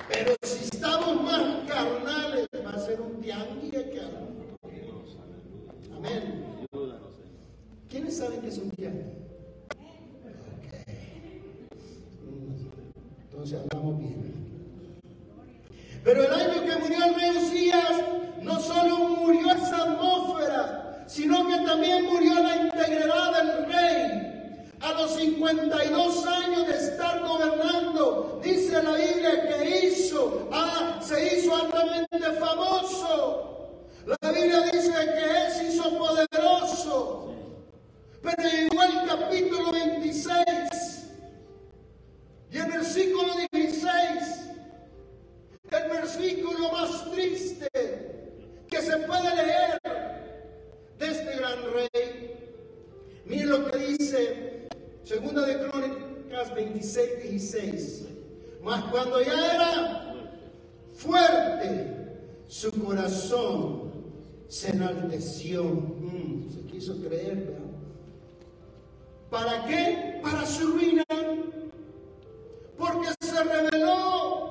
Pero 0.09 0.35
si 0.43 0.63
estamos 0.65 1.23
más 1.23 1.43
carnales, 1.67 2.47
va 2.65 2.71
a 2.71 2.79
ser 2.79 3.01
un 3.01 3.21
tianguis 3.21 3.71
que 3.71 4.01
Amén. 5.95 6.45
¿Quiénes 7.89 8.17
saben 8.17 8.41
que 8.41 8.47
es 8.47 8.57
un 8.57 8.69
tianguis? 8.71 9.05
Entonces 13.31 13.59
hablamos 13.59 13.99
bien. 13.99 14.38
Pero 16.03 16.23
el 16.23 16.33
año 16.33 16.63
que 16.65 16.75
murió 16.77 17.05
el 17.05 17.15
rey 17.15 17.37
Usías, 17.37 17.91
no 18.41 18.59
solo 18.59 18.97
murió 18.99 19.51
esa 19.51 19.83
atmósfera, 19.83 21.03
sino 21.07 21.47
que 21.47 21.57
también 21.65 22.05
murió 22.05 22.35
la 22.35 22.55
integridad 22.55 23.43
del 23.43 23.65
rey. 23.65 24.75
A 24.81 24.93
los 24.93 25.15
52 25.15 26.25
años 26.25 26.67
de 26.67 26.73
estar 26.73 27.19
gobernando, 27.19 28.39
dice 28.43 28.81
la 28.81 28.93
Biblia 28.93 29.47
que 29.47 29.87
hizo, 29.87 30.47
ah, 30.53 30.99
se 31.01 31.37
hizo 31.37 31.53
altamente 31.55 32.17
famoso. 32.39 33.49
La 34.05 34.31
Biblia 34.31 34.61
dice 34.71 34.91
que 34.91 35.45
él 35.45 35.51
se 35.51 35.67
hizo 35.73 35.97
poderoso. 35.97 37.33
Pero 38.21 38.43
llegó 38.43 38.83
el 38.83 39.07
capítulo 39.07 39.71
26 39.71 40.35
y 42.51 42.57
el 42.57 42.71
versículo 42.71 43.33
16, 43.51 44.49
el 45.71 45.89
versículo 45.89 46.71
más 46.71 47.11
triste 47.11 47.67
que 48.67 48.81
se 48.81 48.97
puede 48.97 49.35
leer 49.35 49.79
de 50.97 51.07
este 51.07 51.37
gran 51.37 51.59
rey. 51.73 52.35
Miren 53.25 53.49
lo 53.49 53.71
que 53.71 53.77
dice 53.77 54.67
Segunda 55.03 55.45
de 55.45 55.57
Crónicas 55.67 56.53
26, 56.53 57.23
16. 57.23 58.05
Mas 58.61 58.83
cuando 58.91 59.21
ya 59.21 59.55
era 59.55 60.13
fuerte, 60.93 61.95
su 62.47 62.71
corazón 62.83 63.91
se 64.47 64.69
enalteció. 64.71 65.63
Mm, 65.63 66.49
se 66.51 66.61
quiso 66.71 66.97
creer, 67.01 67.57
¿Para 69.29 69.63
qué? 69.67 70.19
Para 70.23 70.43
su 70.43 70.71
ruina 70.71 71.03
porque 72.79 73.09
se 73.19 73.43
rebeló 73.43 74.48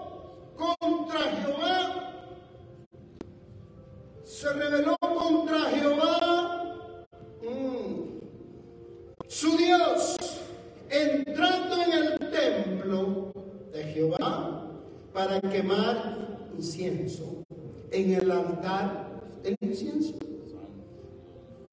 contra 0.58 1.20
Jehová. 1.20 2.12
Se 4.24 4.52
rebeló 4.52 4.96
contra 4.98 5.70
Jehová. 5.70 6.96
Mm. 7.42 8.18
Su 9.28 9.56
Dios, 9.56 10.16
entrando 10.90 11.76
en 11.82 11.92
el 11.92 12.18
templo 12.30 13.32
de 13.72 13.84
Jehová 13.84 14.68
para 15.12 15.40
quemar 15.40 16.16
incienso 16.56 17.44
en 17.90 18.14
el 18.14 18.30
altar 18.30 19.06
del 19.42 19.56
incienso. 19.60 20.14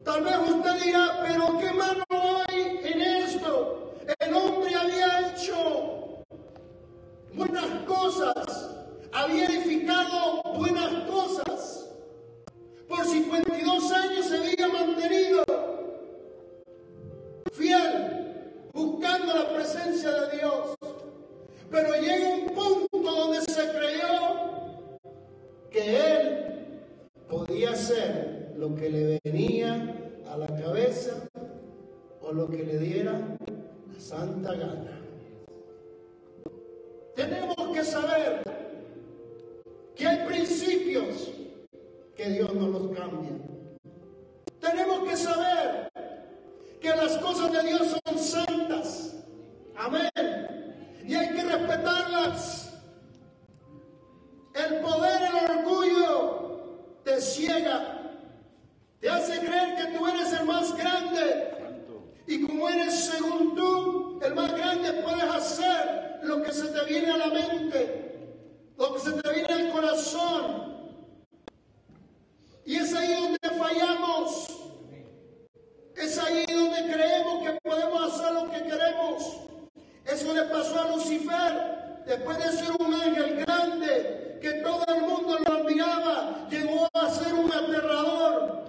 Tal 0.04 0.24
vez 0.24 0.38
usted 0.38 0.84
dirá, 0.84 1.24
pero 1.24 1.58
qué 1.58 1.71
malo 1.74 2.04
hay 2.48 2.80
en 2.84 3.02
esto. 3.02 3.95
El 4.19 4.34
hombre 4.36 4.76
había 4.76 5.32
hecho 5.32 5.94
buenas 7.36 7.84
cosas, 7.86 8.69
había 9.12 9.45
edificado 9.45 10.41
buenas 10.58 11.10
cosas. 11.10 11.89
Por 12.88 13.06
52 13.06 13.91
años 13.91 14.26
se 14.26 14.38
había 14.38 14.67
mantenido 14.67 15.43
fiel, 17.52 18.62
buscando 18.74 19.34
la 19.34 19.50
presencia 19.50 20.12
de 20.12 20.38
Dios. 20.38 20.76
Pero 21.69 21.95
llega 21.95 22.30
un 22.30 22.45
punto 22.54 23.12
donde 23.12 23.41
se 23.41 23.69
creyó 23.71 24.89
que 25.71 26.12
él 26.12 26.45
podía 27.28 27.71
hacer 27.71 28.54
lo 28.58 28.76
que 28.76 28.89
le 28.89 29.19
venía 29.24 30.13
a 30.32 30.38
la 30.38 30.48
cabeza 30.48 31.28
o 32.21 32.32
lo 32.32 32.48
que 32.48 32.63
le 32.63 32.80
diera 32.80 33.38
la 33.93 34.00
santa 34.00 34.54
gana. 34.54 35.04
Tenemos 37.15 37.56
que 37.73 37.84
saber 37.84 38.43
que 39.95 40.08
hay 40.08 40.25
que 42.15 42.30
Dios 42.30 42.54
no 42.54 42.67
los 42.67 42.97
cambia. 42.97 43.32
Tenemos 44.60 45.10
que 45.10 45.15
saber 45.15 45.89
que 46.82 46.89
las 46.89 47.17
cosas 47.17 47.51
de 47.51 47.63
Dios 47.63 47.95
son 48.06 48.19
santas. 48.19 49.15
Amén. 49.78 50.10
Y 51.06 51.13
hay 51.13 51.36
que 51.36 51.43
respetarlas. 51.43 52.73
El 54.54 54.80
poder, 54.82 55.21
el 55.21 55.60
orgullo 55.60 56.99
te 57.04 57.21
ciega. 57.21 58.13
Te 58.99 59.10
hace 59.10 59.39
creer 59.39 59.75
que 59.75 59.97
tú 59.97 60.08
eres 60.08 60.34
el 60.34 60.45
más 60.45 60.75
grande. 60.75 61.51
Y 62.28 62.41
como 62.45 62.67
eres 62.69 63.06
según 63.06 63.56
tú 63.56 64.19
el 64.21 64.34
más 64.34 64.51
grande, 64.54 64.93
puedes 65.04 65.23
hacer 65.23 66.04
lo 66.23 66.41
que 66.41 66.51
se 66.51 66.67
te 66.67 66.86
viene 66.86 67.12
a 67.12 67.17
la 67.17 67.28
mente, 67.28 68.32
lo 68.78 68.93
que 68.93 68.99
se 68.99 69.12
te 69.12 69.34
viene 69.34 69.54
al 69.54 69.71
corazón. 69.71 70.75
Y 72.65 72.78
es 72.78 72.93
ahí 72.93 73.13
donde 73.13 73.60
fallamos. 73.60 74.47
Es 75.95 76.17
ahí 76.17 76.45
donde 76.47 76.91
creemos 76.91 77.43
que 77.43 77.60
podemos 77.62 78.13
hacer 78.13 78.34
lo 78.34 78.49
que 78.51 78.63
queremos. 78.63 79.38
Eso 80.06 80.34
le 80.34 80.43
pasó 80.43 80.82
a 80.82 80.89
Lucifer. 80.89 82.04
Después 82.06 82.38
de 82.38 82.51
ser 82.51 82.71
un 82.80 82.93
ángel 82.93 83.45
grande, 83.45 84.39
que 84.41 84.51
todo 84.62 84.84
el 84.88 85.01
mundo 85.01 85.39
lo 85.39 85.54
admiraba, 85.54 86.47
llegó 86.49 86.88
a 86.93 87.10
ser 87.10 87.34
un 87.34 87.51
aterrador. 87.51 88.63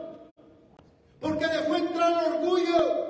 Porque 1.21 1.47
dejó 1.47 1.77
entrar 1.77 2.33
orgullo. 2.33 3.07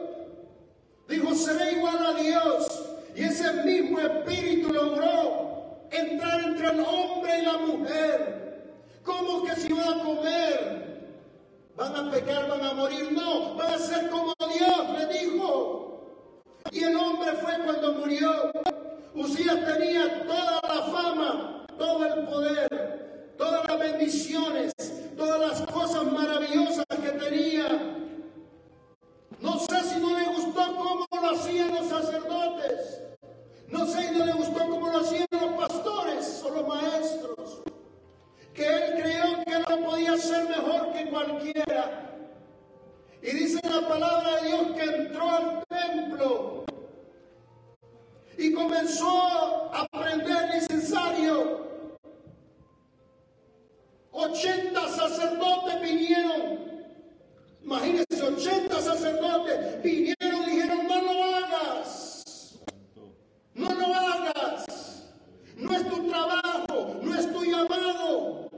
Dijo, 1.08 1.34
seré 1.34 1.72
igual 1.72 2.06
a 2.06 2.12
Dios. 2.14 2.75
Y 3.16 3.24
ese 3.24 3.52
mismo 3.64 3.98
espíritu 3.98 4.72
logró 4.72 5.88
entrar 5.90 6.40
entre 6.44 6.68
el 6.68 6.80
hombre 6.80 7.38
y 7.40 7.44
la 7.44 7.56
mujer. 7.58 8.72
¿Cómo 9.02 9.44
que 9.44 9.56
si 9.56 9.72
van 9.72 10.00
a 10.00 10.04
comer? 10.04 10.86
van 11.76 11.94
a 11.94 12.10
pecar, 12.10 12.48
van 12.48 12.64
a 12.64 12.74
morir. 12.74 13.12
No, 13.12 13.54
van 13.54 13.74
a 13.74 13.78
ser 13.78 14.08
como 14.10 14.34
Dios 14.38 14.98
le 14.98 15.06
dijo. 15.18 16.00
Y 16.72 16.84
el 16.84 16.96
hombre 16.96 17.32
fue 17.32 17.58
cuando 17.64 17.92
murió. 17.94 18.52
Usías 19.14 19.64
tenía 19.64 20.26
toda 20.26 20.60
la 20.62 20.82
fama, 20.92 21.66
todo 21.78 22.04
el 22.04 22.24
poder, 22.26 23.34
todas 23.38 23.66
las 23.68 23.78
bendiciones, 23.78 24.72
todas 25.16 25.40
las 25.40 25.72
cosas 25.72 26.10
maravillosas 26.12 26.84
que 26.88 27.10
tenía. 27.10 27.66
No 29.40 29.58
sé 29.58 29.80
si 29.84 30.00
no 30.00 30.18
le 30.18 30.26
gustó 30.26 30.76
cómo 30.76 31.06
lo 31.10 31.30
hacían 31.30 31.74
los 31.74 31.88
sacerdotes. 31.88 33.05
No 33.68 33.86
sé 33.86 34.12
no 34.12 34.24
le 34.24 34.32
gustó 34.32 34.68
cómo 34.68 34.88
lo 34.88 35.00
hacían 35.00 35.26
los 35.30 35.52
pastores 35.54 36.42
o 36.44 36.50
los 36.50 36.68
maestros 36.68 37.62
que 38.56 38.64
él 38.64 39.02
creyó 39.02 39.44
que 39.44 39.58
no 39.58 39.86
podía 39.86 40.16
ser 40.16 40.48
mejor 40.48 40.92
que 40.92 41.10
cualquiera. 41.10 42.10
Y 43.22 43.30
dice 43.30 43.60
la 43.68 43.86
palabra 43.86 44.36
de 44.36 44.48
Dios 44.48 44.66
que 44.74 44.82
entró 44.82 45.30
al 45.30 45.64
templo 45.68 46.64
y 48.38 48.52
comenzó 48.52 49.74
a 49.74 49.82
aprender 49.82 50.48
necesario. 50.54 51.66
80 54.12 54.88
sacerdotes 54.88 55.80
vinieron. 55.82 56.58
Imagínense, 57.62 58.22
80 58.22 58.80
sacerdotes 58.80 59.82
vinieron 59.82 60.42
y 60.44 60.50
dijeron, 60.50 60.86
no 60.86 61.02
lo 61.02 61.24
hagas. 61.24 62.56
No 63.54 63.74
lo 63.74 63.85
hagas. 63.96 65.06
No 65.56 65.72
es 65.72 65.88
tu 65.88 66.08
trabajo, 66.08 67.00
no 67.02 67.14
es 67.14 67.32
tu 67.32 67.44
llamado. 67.44 68.50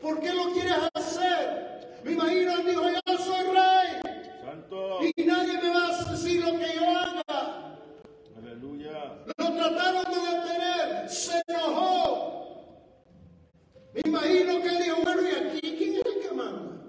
¿Por 0.00 0.20
qué 0.20 0.32
lo 0.32 0.52
quieres 0.52 0.78
hacer? 0.94 2.00
Me 2.04 2.12
imagino, 2.12 2.52
él 2.58 2.66
dijo, 2.66 2.82
yo 2.82 3.18
soy 3.18 3.44
rey. 3.46 4.32
Santo. 4.44 4.98
Y 5.16 5.24
nadie 5.24 5.60
me 5.62 5.68
va 5.70 5.88
a 5.88 6.10
decir 6.10 6.44
lo 6.44 6.58
que 6.58 6.74
yo 6.74 6.88
haga. 6.88 7.78
Aleluya. 8.36 9.18
Lo 9.36 9.52
trataron 9.52 10.04
de 10.12 10.20
detener, 10.20 11.08
se 11.08 11.42
enojó. 11.46 12.82
Me 13.94 14.00
imagino 14.04 14.60
que 14.60 14.68
él 14.68 14.82
dijo, 14.82 14.96
bueno, 15.04 15.22
¿y 15.22 15.34
aquí 15.34 15.76
quién 15.76 15.94
es 15.94 16.06
el 16.06 16.28
que 16.28 16.34
manda? 16.34 16.81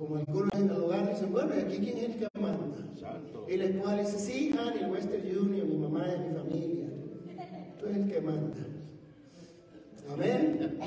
Como 0.00 0.16
algunos 0.16 0.50
en 0.54 0.70
el 0.70 0.80
lugar 0.80 1.10
dicen, 1.10 1.30
bueno, 1.30 1.54
¿y 1.54 1.60
aquí 1.60 1.76
quién 1.76 1.98
es 1.98 2.04
el 2.04 2.14
que 2.14 2.40
manda? 2.40 2.78
Santo. 2.98 3.44
Y 3.46 3.56
la 3.58 3.64
esposa 3.66 3.96
dice, 3.96 4.18
sí, 4.18 4.54
Honey, 4.58 4.90
Western 4.90 5.22
Junior, 5.22 5.66
mi 5.66 5.76
mamá 5.76 6.06
y 6.08 6.18
mi 6.20 6.34
familia. 6.34 6.86
Tú 7.78 7.84
eres 7.84 7.98
el 7.98 8.10
que 8.10 8.20
manda. 8.22 8.56
Amén. 10.10 10.78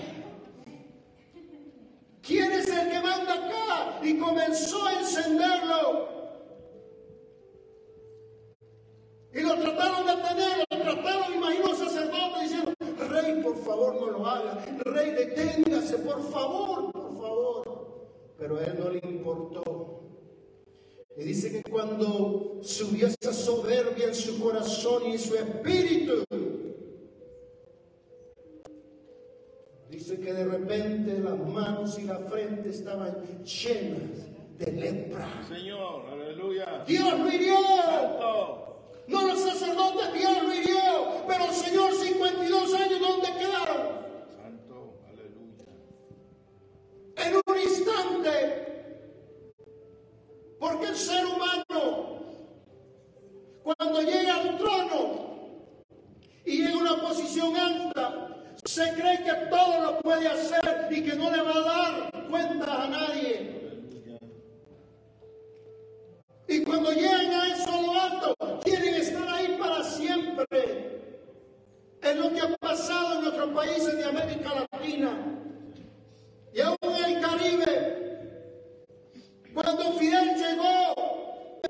¿Quién 2.23 2.51
es 2.53 2.67
el 2.67 2.89
que 2.89 2.99
manda 3.01 3.33
acá? 3.35 3.99
Y 4.03 4.17
comenzó 4.17 4.83
a 4.83 4.99
encenderlo. 4.99 6.07
Y 9.31 9.41
lo 9.41 9.59
trataron 9.59 10.07
de 10.07 10.27
tener, 10.27 10.65
lo 10.71 10.77
trataron, 10.95 11.33
imagino, 11.35 11.69
el 11.69 11.75
sacerdote 11.75 12.41
diciendo, 12.41 12.73
rey, 13.11 13.43
por 13.43 13.57
favor, 13.57 13.93
no 13.93 14.09
lo 14.09 14.25
haga. 14.25 14.65
Rey, 14.85 15.11
deténgase, 15.11 15.99
por 15.99 16.31
favor. 16.31 16.92
Pero 18.37 18.57
a 18.57 18.63
él 18.63 18.75
no 18.79 18.89
le 18.89 18.99
importó. 18.99 20.01
Y 21.15 21.23
dice 21.23 21.51
que 21.51 21.69
cuando 21.69 22.59
subió 22.63 23.07
esa 23.07 23.33
soberbia 23.33 24.07
en 24.07 24.15
su 24.15 24.41
corazón 24.41 25.03
y 25.05 25.11
en 25.13 25.19
su 25.19 25.35
espíritu, 25.35 26.23
dice 29.89 30.19
que 30.19 30.33
de 30.33 30.45
repente 30.45 31.19
las 31.19 31.37
manos 31.39 31.99
y 31.99 32.03
la 32.03 32.17
frente 32.19 32.69
estaban 32.69 33.23
llenas 33.43 34.25
de 34.57 34.71
lepra. 34.71 35.45
Señor, 35.47 36.05
aleluya. 36.11 36.83
Dios 36.87 37.19
lo 37.19 37.31
hirió. 37.31 37.57
No 39.05 39.27
los 39.27 39.39
sacerdotes, 39.39 40.13
Dios 40.13 40.43
lo 40.43 40.53
hirió. 40.53 41.25
Pero 41.27 41.45
el 41.45 41.51
Señor, 41.51 41.93
52 41.93 42.73
años, 42.73 42.99
¿dónde 42.99 43.27
quedaron? 43.37 44.02
En 47.25 47.35
un 47.35 47.57
instante. 47.57 48.63
Porque 50.59 50.87
el 50.87 50.95
ser 50.95 51.25
humano, 51.25 52.19
cuando 53.63 54.01
llega 54.01 54.35
al 54.35 54.57
trono 54.57 55.59
y 56.45 56.57
llega 56.57 56.73
a 56.73 56.81
una 56.81 57.01
posición 57.01 57.55
alta, 57.55 58.43
se 58.65 58.93
cree 58.93 59.23
que 59.23 59.33
todo 59.49 59.81
lo 59.81 59.99
puede 59.99 60.27
hacer 60.27 60.87
y 60.89 61.03
que 61.03 61.15
no 61.15 61.31
le 61.31 61.41
va 61.41 61.53
a 61.53 61.61
dar 61.61 62.27
cuentas 62.29 62.69
a 62.69 62.87
nadie. 62.87 63.53
Y 66.47 66.63
cuando 66.63 66.91
llegan 66.91 67.31
a 67.31 67.47
eso 67.53 67.81
lo 67.81 67.99
alto, 67.99 68.35
quieren 68.63 68.95
estar 68.95 69.27
ahí 69.27 69.57
para 69.59 69.83
siempre. 69.83 71.01
Es 72.01 72.15
lo 72.17 72.31
que 72.33 72.41
ha 72.41 72.55
pasado 72.57 73.15
en 73.15 73.21
nuestros 73.21 73.49
países 73.53 73.97
de 73.97 74.03
América 74.05 74.67
Latina 74.71 75.43
y 76.53 76.61
aún 76.61 76.77
en 76.81 77.03
el 77.05 77.21
Caribe. 77.21 78.43
Cuando 79.53 79.93
Fidel 79.93 80.35
llegó, 80.35 81.61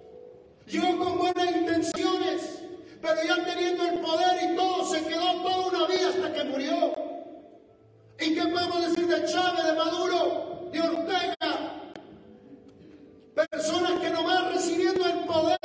llegó 0.65 1.04
con 1.04 1.17
buenas 1.17 1.56
intenciones, 1.56 2.63
pero 3.02 3.15
ya 3.28 3.46
teniendo 3.46 3.84
el 3.86 4.00
poder 4.00 4.52
y 4.52 4.56
todo, 4.56 4.86
se 4.86 5.04
quedó 5.06 5.41
toda 5.41 5.67
una 5.67 5.88
vida 5.88 6.10
hasta 6.10 6.34
que 6.34 6.43
murió. 6.46 6.93
¿Y 8.19 8.36
qué 8.36 8.41
podemos 8.41 8.88
decir 8.89 9.08
de 9.08 9.26
Chávez, 9.26 9.65
de 9.65 9.74
Maduro, 9.74 10.69
de 10.72 10.82
Ortega? 10.82 11.36
Personas 13.36 14.00
que 14.00 14.10
nomás 14.10 14.54
recibiendo 14.54 15.06
el 15.06 15.26
poder 15.26 15.60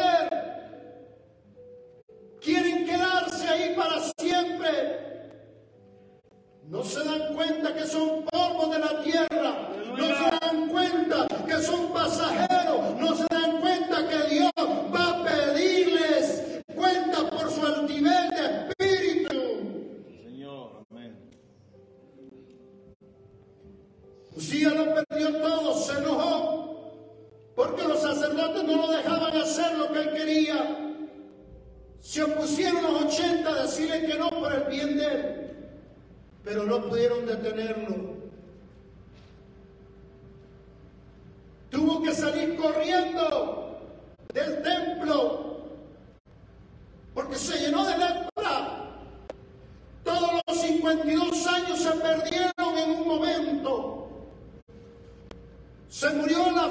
quieren 2.41 2.87
quedarse 2.87 3.49
ahí 3.49 3.75
para 3.77 4.01
siempre. 4.19 5.18
No 6.71 6.85
se 6.85 7.03
dan 7.03 7.35
cuenta 7.35 7.75
que 7.75 7.87
son 7.87 8.25
polvos 8.25 8.71
de 8.71 8.79
la 8.79 9.03
tierra. 9.03 9.71
No 9.97 10.07
se 10.07 10.47
dan 10.47 10.69
cuenta 10.69 11.27
que 11.47 11.63
son 11.63 11.93
pasajeros. 11.95 12.95
No 13.01 13.17
se 13.17 13.27
dan 13.31 13.61
cuenta 13.61 14.07
que 14.07 14.35
Dios 14.35 14.53
va 14.95 15.09
a 15.09 15.25
pedirles 15.25 16.61
cuenta 16.77 17.31
por 17.31 17.51
su 17.51 17.65
altivez 17.65 18.31
de 18.31 18.69
espíritu. 18.85 19.39
Señor, 20.23 20.85
amén. 20.91 21.31
Usía 24.37 24.69
lo 24.69 24.95
perdió 24.95 25.41
todo, 25.41 25.75
se 25.75 25.99
enojó. 25.99 26.93
Porque 27.57 27.83
los 27.83 28.03
sacerdotes 28.03 28.65
no 28.65 28.77
lo 28.77 28.93
dejaban 28.93 29.37
hacer 29.39 29.79
lo 29.79 29.91
que 29.91 30.01
él 30.01 30.13
quería. 30.13 30.95
Se 32.01 32.23
opusieron 32.23 32.83
los 32.83 33.05
80 33.05 33.49
a 33.49 33.63
decirle 33.63 34.07
que 34.07 34.19
no 34.19 34.29
por 34.29 34.53
el 34.53 34.65
bien 34.65 34.99
de 34.99 35.07
él 35.07 35.48
pero 36.49 36.65
no 36.65 36.81
pudieron 36.81 37.27
detenerlo. 37.27 38.17
Tuvo 41.69 42.03
que 42.03 42.15
salir 42.15 42.57
corriendo 42.57 43.79
del 44.33 44.63
templo 44.63 45.59
porque 47.13 47.37
se 47.37 47.59
llenó 47.59 47.85
de 47.85 47.99
lepra. 47.99 48.95
Todos 50.03 50.41
los 50.47 50.59
52 50.59 51.47
años 51.49 51.83
se 51.83 51.91
perdieron 51.91 52.79
en 52.79 52.91
un 52.93 53.09
momento. 53.09 54.09
Se 55.91 56.09
murió 56.15 56.51
la 56.51 56.71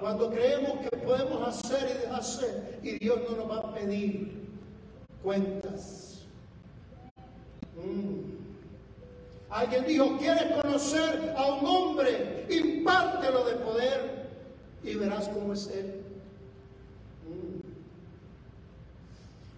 cuando 0.00 0.30
creemos 0.30 0.80
que 0.80 0.96
podemos 0.96 1.46
hacer 1.48 1.90
y 1.90 2.06
deshacer 2.06 2.78
y 2.82 2.98
Dios 2.98 3.20
no 3.28 3.36
nos 3.36 3.50
va 3.50 3.58
a 3.58 3.74
pedir 3.74 4.48
cuentas. 5.22 6.26
Mm. 7.76 8.40
Alguien 9.50 9.84
dijo, 9.86 10.16
¿quieres 10.18 10.60
conocer 10.62 11.34
a 11.36 11.54
un 11.54 11.66
hombre? 11.66 12.46
Impártelo 12.48 13.44
de 13.44 13.54
poder 13.56 14.28
y 14.82 14.94
verás 14.94 15.28
cómo 15.28 15.52
es 15.52 15.66
él. 15.68 16.02
Mm. 17.26 17.60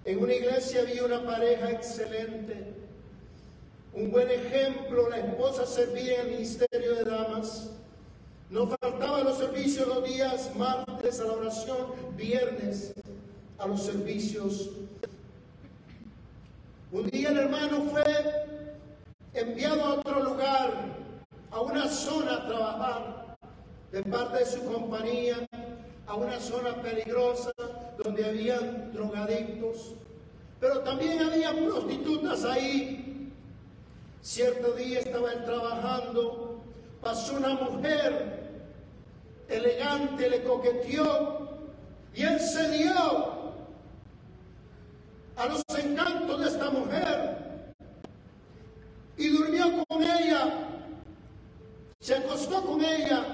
En 0.05 0.19
una 0.23 0.35
iglesia 0.35 0.81
había 0.81 1.05
una 1.05 1.25
pareja 1.25 1.71
excelente, 1.71 2.73
un 3.95 4.11
buen 4.11 4.31
ejemplo, 4.31 5.11
la 5.11 5.19
esposa 5.19 5.67
servía 5.67 6.15
en 6.15 6.21
el 6.27 6.33
ministerio 6.33 6.97
de 6.97 7.05
damas. 7.05 7.71
No 8.53 8.67
faltaban 8.67 9.25
los 9.25 9.39
servicios 9.39 9.89
los 9.89 10.05
días 10.05 10.55
martes 10.57 11.21
a 11.21 11.25
la 11.25 11.33
oración, 11.33 11.87
viernes 12.19 12.93
a 13.57 13.67
los 13.67 13.83
servicios. 13.83 14.69
Un 16.93 17.09
día 17.09 17.31
el 17.31 17.39
hermano 17.39 17.81
fue 17.91 18.05
enviado 19.33 19.83
a 19.83 19.95
otro 19.95 20.23
lugar, 20.23 20.71
a 21.51 21.61
una 21.63 21.89
zona 21.89 22.35
a 22.35 22.47
trabajar, 22.47 23.37
de 23.91 24.03
parte 24.03 24.41
de 24.41 24.45
su 24.45 24.63
compañía, 24.67 25.47
a 26.07 26.15
una 26.15 26.39
zona 26.39 26.75
peligrosa 26.83 27.53
donde 28.05 28.23
habían 28.23 28.93
drogadictos, 28.93 29.95
pero 30.61 30.81
también 30.81 31.23
había 31.23 31.57
prostitutas 31.57 32.45
ahí. 32.45 33.33
Cierto 34.21 34.73
día 34.73 34.99
estaba 34.99 35.33
él 35.33 35.43
trabajando, 35.47 36.61
pasó 37.01 37.39
una 37.39 37.55
mujer 37.55 38.42
elegante, 39.53 40.31
le 40.31 40.43
coqueteó 40.43 41.49
y 42.15 42.23
él 42.23 42.41
se 42.41 42.69
dio 42.71 43.43
a 45.37 45.47
los 45.47 45.63
encantos 45.77 46.41
de 46.41 46.49
esta 46.49 46.71
mujer 46.71 47.75
y 49.17 49.29
durmió 49.29 49.85
con 49.89 50.03
ella, 50.03 50.69
se 52.01 52.17
acostó 52.17 52.63
con 52.65 52.85
ella. 52.85 53.25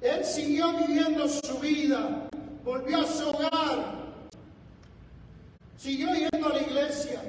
Él 0.00 0.24
siguió 0.24 0.72
viviendo 0.78 1.28
su 1.28 1.58
vida, 1.58 2.28
volvió 2.64 3.02
a 3.02 3.06
su 3.06 3.28
hogar, 3.28 4.00
siguió 5.76 6.08
yendo 6.14 6.48
a 6.48 6.54
la 6.54 6.62
iglesia, 6.62 7.22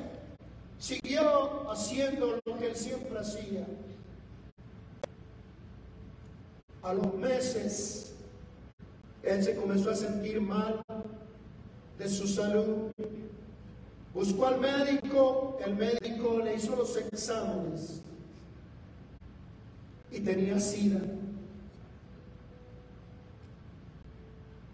siguió 0.79 1.69
haciendo 1.69 2.39
lo 2.45 2.57
que 2.57 2.67
él 2.67 2.75
siempre 2.75 3.19
hacía. 3.19 3.65
A 6.83 6.93
los 6.93 7.13
meses, 7.13 8.13
él 9.21 9.43
se 9.43 9.55
comenzó 9.55 9.91
a 9.91 9.95
sentir 9.95 10.41
mal 10.41 10.81
de 11.99 12.09
su 12.09 12.27
salud. 12.27 12.91
Buscó 14.13 14.47
al 14.47 14.59
médico, 14.59 15.59
el 15.63 15.75
médico 15.75 16.39
le 16.43 16.55
hizo 16.55 16.75
los 16.75 16.97
exámenes 16.97 18.01
y 20.11 20.19
tenía 20.21 20.59
sida. 20.59 20.99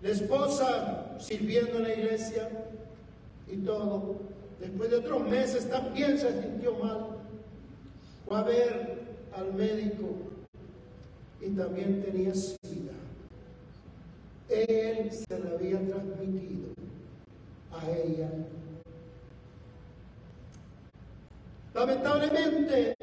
La 0.01 0.09
esposa 0.09 1.17
sirviendo 1.19 1.77
en 1.77 1.83
la 1.83 1.93
iglesia 1.93 2.49
y 3.51 3.57
todo. 3.57 4.15
Después 4.61 4.89
de 4.89 4.97
otros 4.97 5.27
meses 5.27 5.69
también 5.69 6.17
se 6.17 6.41
sintió 6.41 6.73
mal. 6.75 7.17
Fue 8.25 8.37
a 8.37 8.43
ver 8.43 8.99
al 9.35 9.53
médico 9.53 10.26
y 11.41 11.49
también 11.51 12.01
tenía 12.03 12.33
sida. 12.33 12.93
Él 14.49 15.11
se 15.11 15.39
la 15.39 15.51
había 15.51 15.79
transmitido 15.85 16.69
a 17.71 17.89
ella. 17.89 18.29
Lamentablemente 21.73 22.95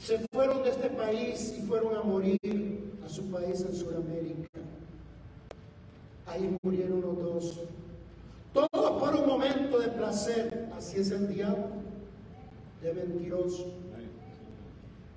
se 0.00 0.18
fueron 0.32 0.62
de 0.62 0.70
este 0.70 0.90
país 0.90 1.54
y 1.58 1.62
fueron 1.62 1.96
a 1.96 2.02
morir 2.02 2.92
a 3.04 3.08
su 3.08 3.30
país 3.30 3.60
en 3.60 3.74
Sudamérica. 3.74 4.60
Ahí 6.26 6.56
murieron 6.62 7.00
los 7.00 7.18
dos. 7.18 7.60
Todo 8.52 8.98
por 8.98 9.14
un 9.14 9.26
momento 9.26 9.78
de 9.78 9.88
placer. 9.88 10.68
Así 10.76 10.98
es 10.98 11.10
el 11.10 11.28
diablo 11.28 11.68
de 12.82 12.92
mentiroso. 12.92 13.77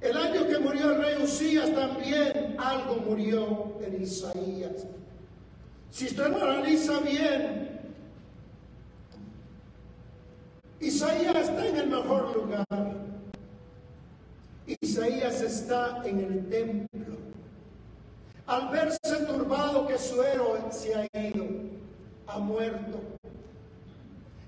El 0.02 0.18
año 0.18 0.48
que 0.48 0.58
murió 0.58 0.92
el 0.92 0.98
rey 1.02 1.24
Usías 1.24 1.72
también 1.76 2.56
algo 2.58 2.96
murió 2.96 3.78
en 3.82 4.02
Isaías. 4.02 4.88
Si 5.92 6.08
usted 6.08 6.28
lo 6.28 6.44
analiza 6.44 7.00
bien, 7.02 7.80
Isaías 10.80 11.36
está 11.36 11.68
en 11.68 11.78
el 11.78 11.88
mejor 11.88 12.36
lugar. 12.36 12.66
Isaías 14.82 15.40
está 15.42 16.02
en 16.04 16.20
el 16.20 16.50
templo. 16.50 17.18
Al 18.48 18.70
verse 18.70 19.26
turbado 19.28 19.86
que 19.86 20.00
su 20.00 20.24
héroe 20.24 20.62
se 20.72 20.96
ha 20.96 21.08
ido, 21.20 21.46
ha 22.26 22.40
muerto. 22.40 23.00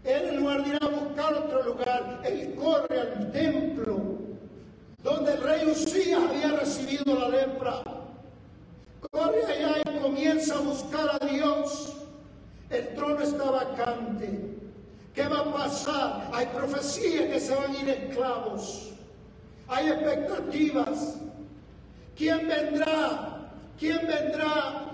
Él 0.03 0.29
en 0.29 0.37
lugar 0.37 0.63
de 0.63 0.69
ir 0.69 0.79
a 0.81 0.87
buscar 0.87 1.33
otro 1.35 1.63
lugar, 1.63 2.21
él 2.25 2.55
corre 2.55 2.99
al 2.99 3.31
templo 3.31 4.32
donde 5.03 5.33
el 5.33 5.43
rey 5.43 5.69
Usías 5.69 6.21
había 6.29 6.57
recibido 6.57 7.19
la 7.19 7.29
lepra. 7.29 7.83
Corre 9.11 9.45
allá 9.45 9.81
y 9.85 9.99
comienza 9.99 10.55
a 10.55 10.59
buscar 10.59 11.19
a 11.21 11.25
Dios. 11.25 11.93
El 12.69 12.95
trono 12.95 13.19
está 13.19 13.51
vacante. 13.51 14.57
¿Qué 15.13 15.27
va 15.27 15.39
a 15.41 15.53
pasar? 15.53 16.29
Hay 16.33 16.47
profecías 16.47 17.25
que 17.25 17.39
se 17.39 17.53
van 17.53 17.75
a 17.75 17.79
ir 17.81 17.89
esclavos. 17.89 18.91
Hay 19.67 19.89
expectativas. 19.89 21.17
¿Quién 22.15 22.47
vendrá? 22.47 23.49
¿Quién 23.77 24.07
vendrá? 24.07 24.89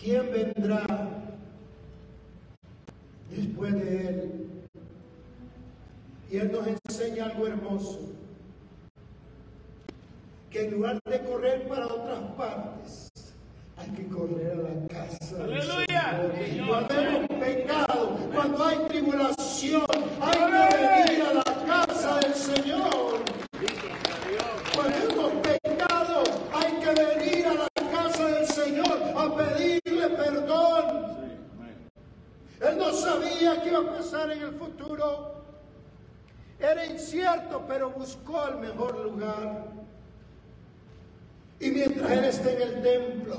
¿Quién 0.00 0.30
vendrá 0.30 1.26
después 3.36 3.74
de 3.74 4.08
él? 4.08 4.46
Y 6.30 6.36
Él 6.38 6.50
nos 6.52 6.66
enseña 6.66 7.26
algo 7.26 7.46
hermoso. 7.46 8.00
Que 10.50 10.64
en 10.66 10.70
lugar 10.72 10.98
de 11.08 11.20
correr 11.20 11.68
para 11.68 11.86
otras 11.86 12.20
partes, 12.36 13.08
hay 13.76 13.90
que 13.90 14.06
correr 14.08 14.52
a 14.52 14.56
la 14.56 14.88
casa. 14.88 15.36
del 15.36 15.52
Aleluya. 15.52 16.32
Señor. 16.46 16.68
Cuando 16.68 16.94
hemos 17.00 17.28
pecado, 17.28 18.18
cuando 18.34 18.64
hay 18.64 18.78
tribulación, 18.88 19.84
hay 20.20 20.38
que 20.38 21.12
venir 21.12 21.22
a 21.22 21.34
la 21.34 21.66
casa 21.66 22.18
del 22.20 22.34
Señor. 22.34 22.95
Él 32.68 32.78
no 32.78 32.92
sabía 32.92 33.62
qué 33.62 33.68
iba 33.68 33.78
a 33.78 33.96
pasar 33.96 34.30
en 34.32 34.42
el 34.42 34.52
futuro. 34.52 35.34
Era 36.58 36.86
incierto, 36.86 37.64
pero 37.68 37.90
buscó 37.90 38.48
el 38.48 38.56
mejor 38.56 38.98
lugar. 38.98 39.66
Y 41.60 41.70
mientras 41.70 42.10
Él 42.10 42.24
está 42.24 42.50
en 42.50 42.62
el 42.62 42.82
templo, 42.82 43.36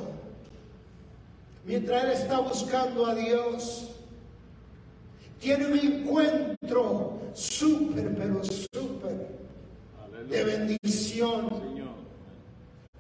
mientras 1.66 2.04
Él 2.04 2.12
está 2.12 2.40
buscando 2.40 3.06
a 3.06 3.16
Dios, 3.16 3.92
tiene 5.40 5.68
un 5.68 5.78
encuentro 5.78 7.20
súper, 7.34 8.16
pero 8.16 8.44
súper 8.44 9.38
de 10.30 10.44
bendición. 10.44 11.68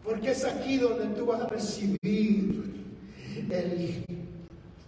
Porque 0.03 0.31
es 0.31 0.45
aquí 0.45 0.77
donde 0.77 1.07
tú 1.17 1.25
vas 1.25 1.41
a 1.41 1.47
recibir 1.47 2.85
el 3.35 3.47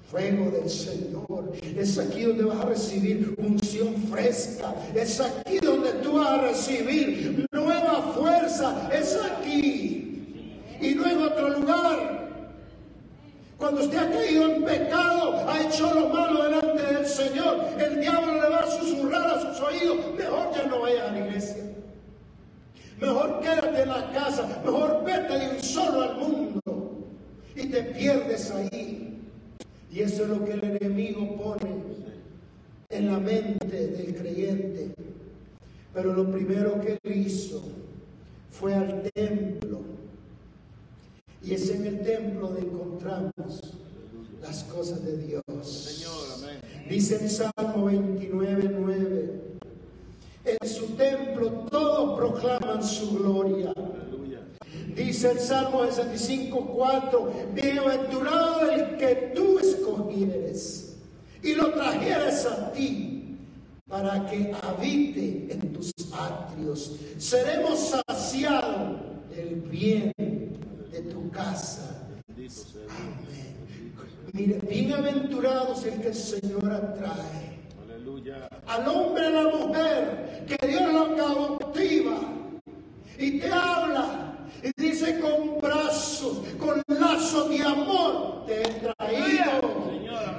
fuego 0.10 0.52
del 0.52 0.70
Señor. 0.70 1.54
Es 1.78 1.98
aquí 1.98 2.24
donde 2.24 2.44
vas 2.44 2.60
a 2.60 2.66
recibir 2.66 3.36
unción 3.38 3.96
fresca. 4.12 4.74
Es 4.96 5.20
aquí 5.20 5.60
donde 5.60 5.92
tú 6.04 6.14
vas 6.14 6.28
a 6.28 6.42
recibir 6.42 7.46
nueva 7.52 8.14
fuerza. 8.16 8.90
Es 8.92 9.18
aquí. 9.18 10.60
Y 10.82 10.96
no 10.96 11.06
en 11.06 11.22
otro 11.22 11.50
lugar. 11.50 12.30
Cuando 13.58 13.82
usted 13.82 13.98
ha 13.98 14.10
caído 14.10 14.56
en 14.56 14.64
pecado, 14.64 15.50
ha 15.50 15.62
hecho 15.62 15.94
lo 15.94 16.08
malo 16.08 16.44
delante 16.44 16.82
del 16.82 17.06
Señor, 17.06 17.60
el 17.78 18.00
diablo 18.00 18.42
le 18.42 18.50
va 18.50 18.60
a 18.60 18.72
susurrar 18.72 19.32
a 19.32 19.42
sus 19.42 19.60
oídos, 19.60 19.98
mejor 20.18 20.56
ya 20.56 20.64
no 20.64 20.80
vaya 20.80 21.10
a 21.10 21.12
la 21.12 21.20
iglesia. 21.28 21.66
Mejor 23.02 23.42
quédate 23.42 23.82
en 23.82 23.90
la 23.90 24.12
casa, 24.14 24.62
mejor 24.64 25.04
vete 25.04 25.38
de 25.38 25.50
un 25.50 25.62
solo 25.62 26.02
al 26.02 26.18
mundo 26.20 26.62
y 27.54 27.66
te 27.66 27.84
pierdes 27.84 28.50
ahí. 28.52 29.09
Y 29.92 30.02
eso 30.02 30.24
es 30.24 30.30
lo 30.30 30.46
que 30.46 30.54
el 30.54 30.64
enemigo 30.64 31.36
pone 31.36 31.84
en 32.90 33.08
la 33.08 33.20
mente 33.20 33.88
del 33.88 34.16
creyente. 34.16 34.94
Pero 35.94 36.14
lo 36.14 36.32
primero 36.32 36.80
que 36.80 37.00
él 37.04 37.18
hizo 37.18 37.62
fue 38.52 38.76
al 38.76 39.10
templo. 39.14 39.82
Y 41.44 41.54
es 41.54 41.70
en 41.70 41.86
el 41.86 42.02
templo 42.02 42.48
donde 42.48 42.62
encontramos 42.62 43.76
las 44.42 44.64
cosas 44.66 45.04
de 45.04 45.18
Dios. 45.18 45.44
Señor, 45.64 46.28
amén. 46.38 46.60
Dice 46.90 47.18
en 47.22 47.30
Salmo 47.30 47.86
29, 47.86 48.76
9. 48.80 49.42
En 50.46 50.68
su 50.68 50.88
templo 50.96 51.50
todos 51.70 52.18
proclaman 52.18 52.84
su 52.84 53.18
gloria. 53.18 53.74
Dice 54.96 55.32
el 55.32 55.40
Salmo 55.40 55.86
65, 55.86 56.74
4. 56.76 57.34
Bienaventurado 57.54 58.70
el 58.72 58.98
que 58.98 59.32
tú 59.36 59.60
escogieres 59.60 60.98
y 61.42 61.56
lo 61.56 61.72
trajeres 61.74 62.46
a 62.46 62.72
ti 62.72 63.38
para 63.88 64.26
que 64.30 64.54
habite 64.62 65.48
en 65.52 65.74
tus 65.74 65.92
atrios. 66.14 66.96
Seremos 67.18 67.94
saciados 68.08 69.00
del 69.30 69.62
bien 69.62 70.12
de 70.92 71.02
tu 71.04 71.30
casa. 71.32 72.08
Amén. 72.28 73.56
Mire, 74.34 74.60
bienaventurados 74.70 75.86
el 75.86 76.02
que 76.02 76.10
el 76.10 76.16
Señor 76.16 76.72
atrae 76.72 77.60
Aleluya. 77.84 78.48
al 78.68 78.88
hombre 78.88 79.24
y 79.24 79.28
a 79.28 79.30
la 79.30 79.58
mujer 79.58 80.46
que 80.48 80.68
Dios 80.68 80.94
lo 80.94 81.16
cautiva 81.16 82.20
y 83.18 83.40
te 83.40 83.52
habla 83.52 84.39
y 84.64 84.72
dice 84.82 85.20
con 85.20 85.60
brazos, 85.60 86.42
con 86.60 86.82
lazos 86.88 87.50
de 87.50 87.62
amor 87.64 88.46
te 88.46 88.62
he 88.62 88.94
traído. 88.94 89.80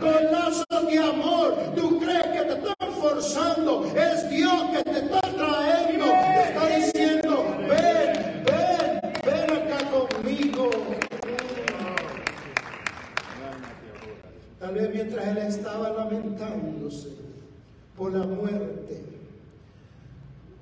Con 0.01 0.33
lazos 0.33 0.87
de 0.91 0.99
amor, 0.99 1.55
tú 1.77 1.99
crees 2.01 2.27
que 2.27 2.43
te 2.43 2.53
están 2.55 2.93
forzando, 3.01 3.85
es 3.95 4.31
Dios 4.31 4.63
que 4.73 4.83
te 4.83 4.99
está 4.99 5.21
trayendo, 5.21 6.07
te 6.07 6.43
está 6.43 6.77
diciendo, 6.77 7.45
ven, 7.69 8.45
ven, 8.47 9.01
ven 9.25 9.51
acá 9.51 9.91
conmigo. 9.91 10.71
Tal 14.59 14.75
vez 14.75 14.95
mientras 14.95 15.29
él 15.29 15.39
estaba 15.39 15.91
lamentándose 15.91 17.09
por 17.97 18.13
la 18.13 18.27
muerte 18.27 19.03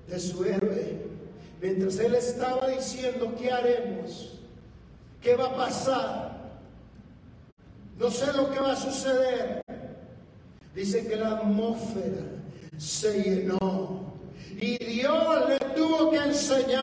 de 0.09 0.19
su 0.19 0.45
héroe, 0.45 1.18
mientras 1.61 1.99
él 1.99 2.15
estaba 2.15 2.69
diciendo, 2.69 3.35
¿qué 3.39 3.51
haremos? 3.51 4.39
¿Qué 5.23 5.35
va 5.35 5.47
a 5.47 5.57
pasar? 5.57 6.39
No 7.99 8.11
sé 8.11 8.33
lo 8.33 8.51
que 8.51 8.61
va 8.61 8.73
a 8.73 8.77
suceder. 8.77 9.61
Dice 10.75 11.07
que 11.07 11.17
la 11.17 11.39
atmósfera 11.39 12.23
se 12.77 13.23
llenó. 13.23 14.15
Y 14.61 14.79
Dios 14.85 15.49
le 15.49 15.59
tuvo 15.75 16.11
que 16.11 16.19
enseñar 16.19 16.83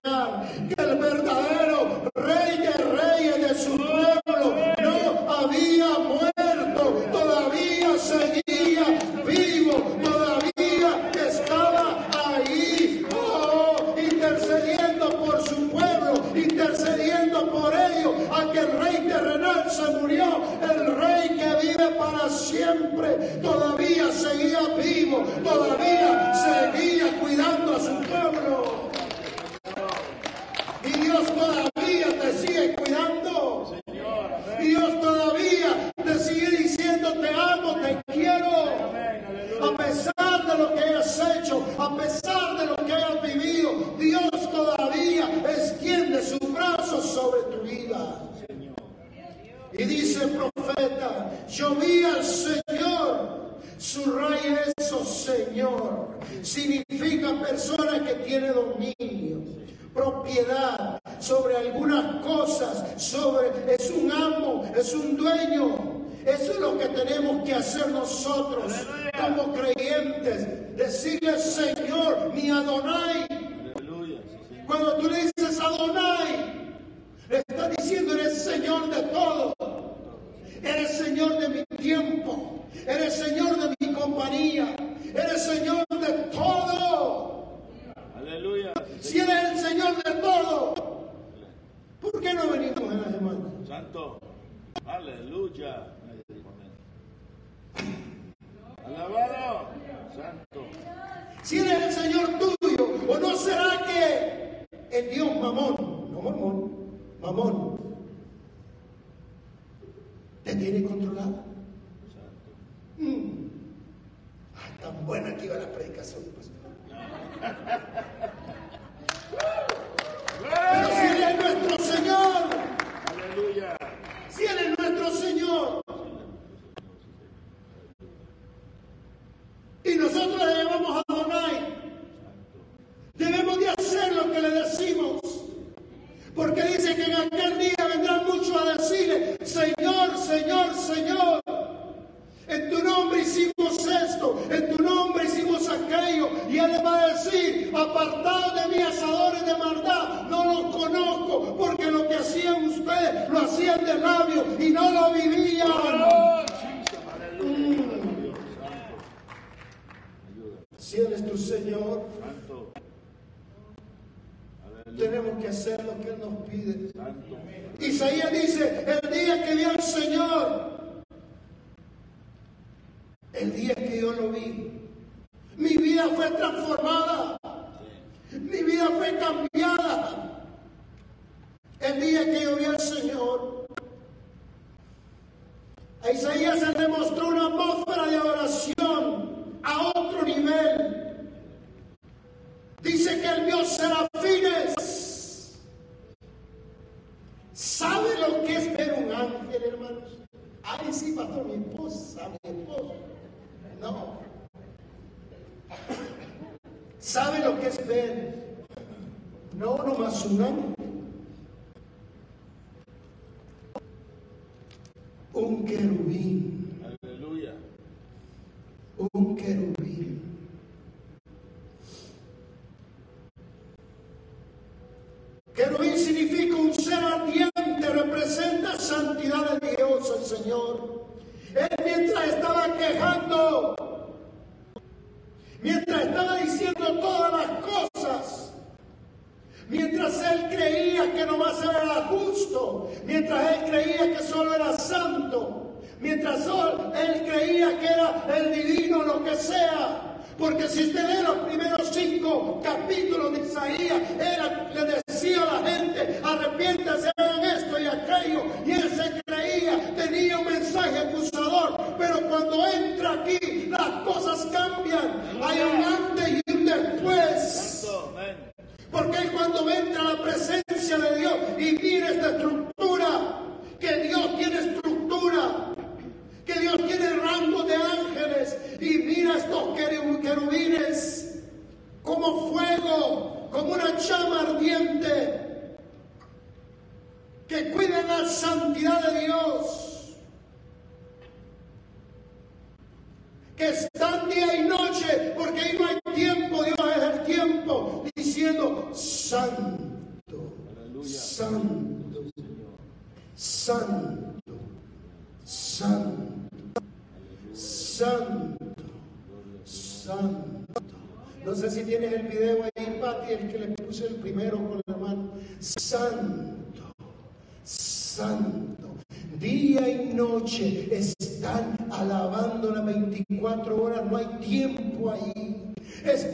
que 247.80 247.86
era 247.86 248.26
el 248.36 248.54
divino, 248.54 249.04
lo 249.04 249.24
que 249.24 249.36
sea. 249.36 250.16
Porque 250.38 250.68
si 250.68 250.88
usted 250.88 251.08
ve 251.08 251.24
los 251.24 251.38
primeros 251.48 251.90
cinco 251.94 252.62
capítulos 252.64 253.32
de 253.34 253.40
Isaías, 253.40 254.02
era, 254.20 254.70
le 254.74 255.02
decía 255.08 255.44
a 255.44 255.62
la 255.62 255.70
gente, 255.70 256.22
arrepiéntase 256.24 257.15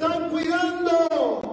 están 0.02 0.30
cuidando. 0.30 1.44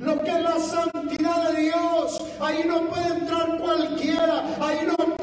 Lo 0.00 0.22
que 0.22 0.30
es 0.30 0.42
la 0.42 0.58
santidad 0.58 1.50
de 1.50 1.60
Dios, 1.60 2.22
ahí 2.40 2.64
no 2.66 2.80
puede 2.88 3.18
entrar 3.18 3.58
cualquiera, 3.58 4.44
ahí 4.60 4.86
no 4.86 5.15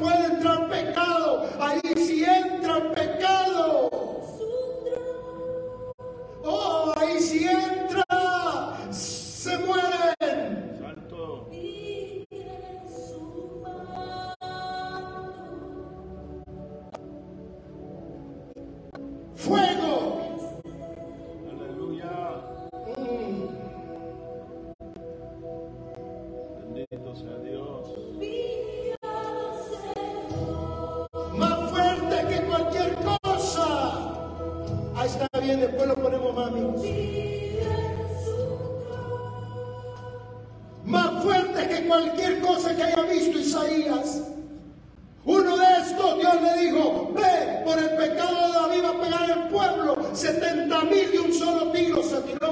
cualquier 41.94 42.41
cosa 42.41 42.76
que 42.76 42.84
haya 42.84 43.02
visto 43.04 43.38
Isaías. 43.39 44.22
Uno 45.26 45.58
de 45.58 45.66
estos, 45.82 46.20
Dios 46.20 46.41
le 46.41 46.62
dijo, 46.64 47.12
ve, 47.14 47.62
por 47.64 47.78
el 47.80 47.91
pecado 47.91 48.48
de 48.48 48.54
David 48.54 48.84
va 48.84 48.89
a 48.89 49.02
pegar 49.02 49.30
el 49.30 49.48
pueblo. 49.50 50.16
70 50.16 50.82
mil 50.86 51.12
de 51.12 51.20
un 51.20 51.34
solo 51.34 51.72
tiro 51.72 52.04
se 52.04 52.18
tiró 52.22 52.43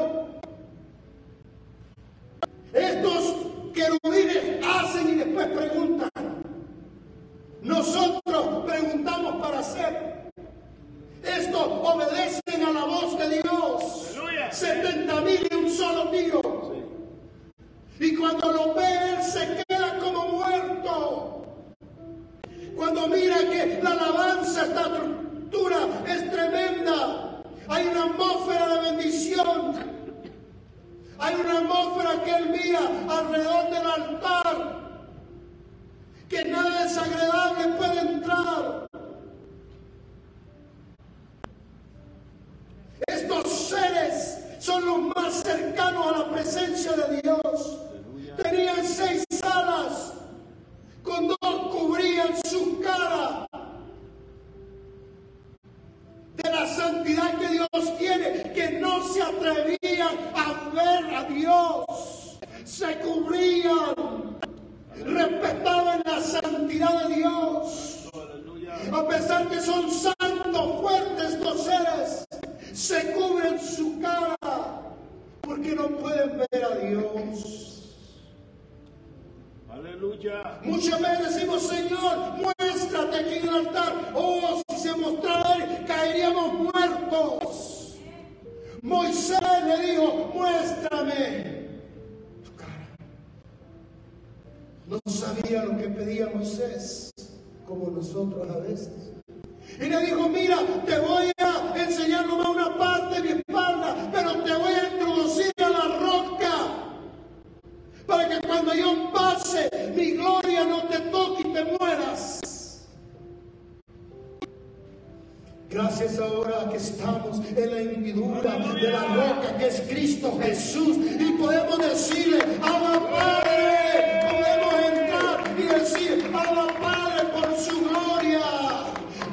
Gracias 115.72 116.20
ahora 116.20 116.68
que 116.70 116.76
estamos 116.76 117.40
en 117.56 117.72
la 117.72 117.82
individura 117.82 118.58
de 118.76 118.92
la 118.92 119.04
roca 119.06 119.58
que 119.58 119.68
es 119.68 119.80
Cristo 119.88 120.38
Jesús 120.44 120.98
y 120.98 121.32
podemos 121.42 121.78
decirle, 121.78 122.40
Abba 122.62 123.10
Padre, 123.10 124.20
podemos 124.30 124.74
entrar 124.84 125.56
y 125.58 125.64
decir, 125.64 126.30
Abba 126.34 126.68
Padre 126.78 127.30
por 127.30 127.58
su 127.58 127.88
gloria, 127.88 128.42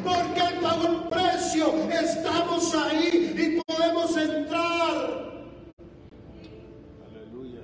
porque 0.05 0.41
Él 0.41 0.61
pagó 0.63 0.87
un 0.87 1.11
precio, 1.11 1.75
estamos 1.91 2.73
ahí 2.73 3.35
y 3.37 3.61
podemos 3.67 4.17
entrar. 4.17 5.33
Aleluya. 7.05 7.63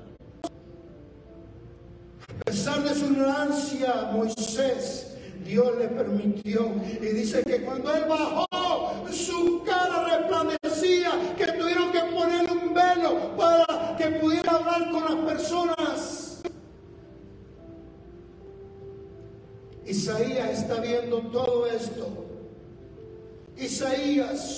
A 2.40 2.44
pesar 2.44 2.82
de 2.82 2.92
su 2.92 3.04
ignorancia, 3.04 4.10
Moisés, 4.12 5.14
Dios 5.44 5.78
le 5.78 5.88
permitió. 5.88 6.72
Y 7.00 7.06
dice 7.06 7.42
que 7.44 7.62
cuando 7.62 7.94
él 7.94 8.04
bajó, 8.08 8.43
Viendo 20.94 21.20
todo 21.32 21.66
esto. 21.66 22.06
Isaías, 23.58 24.53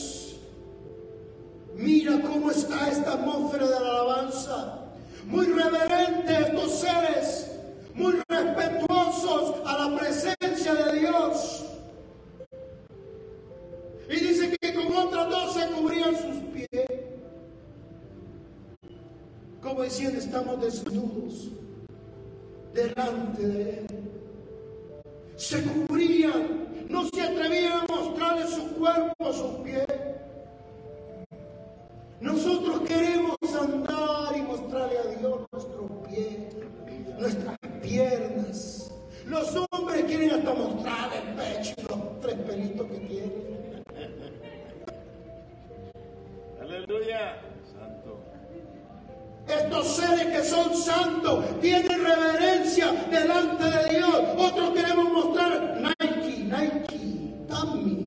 son 50.48 50.74
santos 50.76 51.44
tienen 51.60 52.04
reverencia 52.04 52.92
delante 53.10 53.64
de 53.64 53.96
Dios. 53.96 54.14
Otros 54.38 54.70
queremos 54.70 55.12
mostrar 55.12 55.80
Nike, 55.80 56.44
Nike, 56.44 57.34
Tommy. 57.48 58.04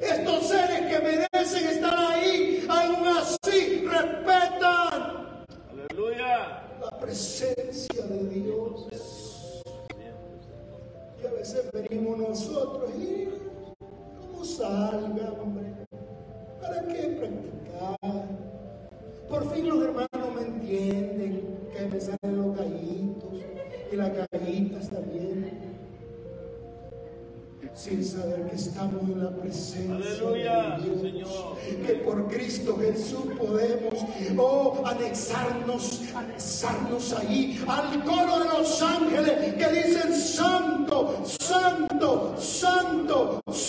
Estos 0.00 0.48
seres 0.48 0.80
que 0.80 0.98
merecen 1.00 1.66
estar 1.68 1.98
ahí, 1.98 2.66
aún 2.68 3.06
así 3.08 3.84
respetan 3.86 5.44
Aleluya. 5.72 6.62
la 6.80 6.98
presencia 7.00 8.02
de 8.04 8.24
Dios. 8.28 8.86
Y 11.22 11.26
a 11.26 11.30
veces 11.30 11.70
venimos 11.72 12.18
nosotros 12.18 12.90
y 12.96 13.28
¿cómo 14.20 14.44
salga, 14.44 15.30
Sin 27.74 28.04
saber 28.04 28.48
que 28.50 28.56
estamos 28.56 29.02
en 29.02 29.24
la 29.24 29.30
presencia 29.30 29.94
Aleluya, 29.94 30.78
de 30.78 30.84
Dios. 30.84 31.00
Señor. 31.00 31.86
Que 31.86 31.94
por 32.04 32.28
Cristo 32.28 32.76
Jesús 32.80 33.24
podemos, 33.38 33.94
oh, 34.36 34.82
anexarnos, 34.84 36.02
anexarnos 36.14 37.12
ahí 37.14 37.62
al 37.66 38.04
coro 38.04 38.40
de 38.40 38.58
los 38.58 38.82
ángeles 38.82 39.54
que 39.54 39.68
dicen 39.68 40.14
santo, 40.14 41.22
santo, 41.24 42.34
santo, 42.38 43.42
santo 43.46 43.67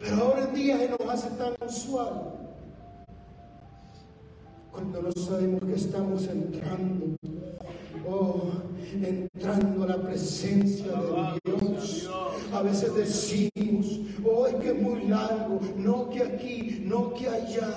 Pero 0.00 0.16
ahora 0.16 0.44
en 0.44 0.54
día 0.54 0.78
se 0.78 0.88
nos 0.88 1.00
hace 1.08 1.30
tan 1.30 1.54
usual. 1.66 2.34
Cuando 4.70 5.02
no 5.02 5.12
sabemos 5.12 5.60
que 5.64 5.74
estamos 5.74 6.28
entrando, 6.28 7.16
oh, 8.08 8.42
entrando 8.92 9.84
a 9.84 9.86
la 9.86 10.02
presencia 10.02 10.86
de 10.86 11.40
Dios. 11.44 12.08
A 12.52 12.62
veces 12.62 12.94
decimos, 12.94 13.50
es 14.46 14.54
que 14.56 14.68
es 14.68 14.80
muy 14.80 15.04
largo, 15.04 15.60
no 15.76 16.08
que 16.10 16.22
aquí, 16.22 16.82
no 16.84 17.14
que 17.14 17.28
allá. 17.28 17.68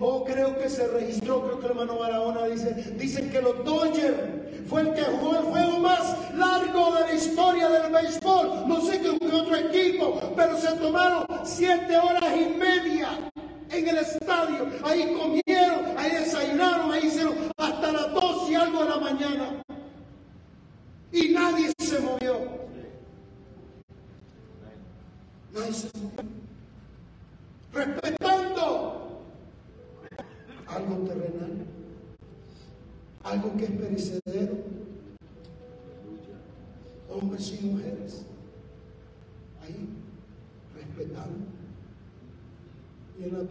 Oh, 0.00 0.24
creo 0.24 0.56
que 0.58 0.68
se 0.68 0.86
registró, 0.86 1.42
creo 1.42 1.58
que 1.58 1.66
el 1.66 1.72
hermano 1.72 1.98
Barahona 1.98 2.44
dice, 2.46 2.94
dicen 2.96 3.30
que 3.30 3.42
los 3.42 3.64
Dodgers 3.64 4.16
fue 4.68 4.82
el 4.82 4.94
que 4.94 5.02
jugó 5.02 5.36
el 5.36 5.44
juego 5.44 5.78
más 5.80 6.16
largo 6.34 6.94
de 6.94 7.00
la 7.00 7.14
historia 7.14 7.68
del 7.68 7.92
béisbol. 7.92 8.68
No 8.68 8.80
sé 8.82 9.00
qué 9.00 9.08
otro 9.08 9.56
equipo, 9.56 10.20
pero 10.36 10.56
se 10.56 10.68
tomaron 10.76 11.26
siete 11.44 11.96
horas 11.96 12.32
y 12.36 12.58
media 12.58 13.08
en 13.70 13.88
el 13.88 13.98
estadio. 13.98 14.66
Ahí 14.84 15.16
comieron, 15.18 15.96
ahí 15.96 16.10
desayunaron 16.10 16.92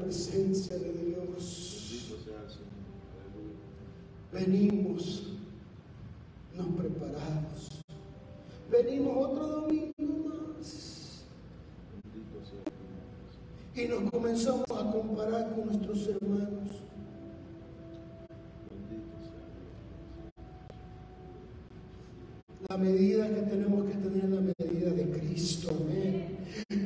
presencia 0.08 0.78
de 0.78 0.94
Dios. 0.94 2.16
Venimos, 4.32 5.34
nos 6.56 6.68
preparamos. 6.68 7.84
Venimos 8.72 9.28
otro 9.28 9.48
domingo 9.48 10.54
más. 10.58 11.26
Y 13.76 13.88
nos 13.90 14.10
comenzamos 14.10 14.72
a 14.72 14.92
comparar 14.92 15.54
con 15.54 15.66
nuestros 15.66 16.08
hermanos. 16.08 16.70
La 22.70 22.78
medida 22.78 23.28
que 23.28 23.42
tenemos 23.42 23.86
que 23.86 23.94
tener 23.96 24.24
es 24.24 24.30
la 24.30 24.42
medida 24.42 24.92
de 24.92 25.20
Cristo. 25.20 25.70
Amén. 25.82 26.38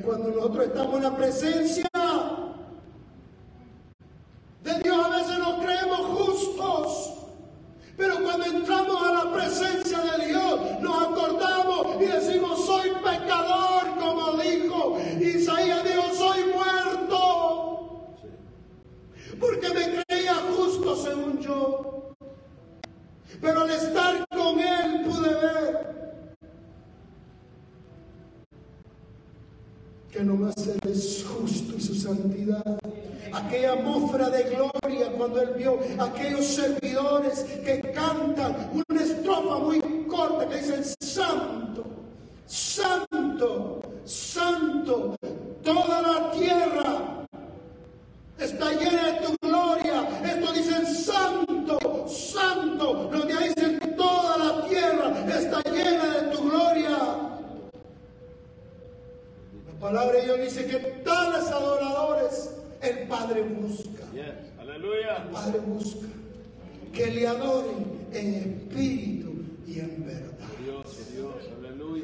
Cuando 0.04 0.32
nosotros 0.32 0.66
estamos 0.66 0.96
en 0.96 1.04
la 1.04 1.18
presencia 1.18 1.91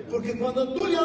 Porque 0.10 0.38
cuando 0.38 0.74
tú 0.74 0.86
le 0.88 0.98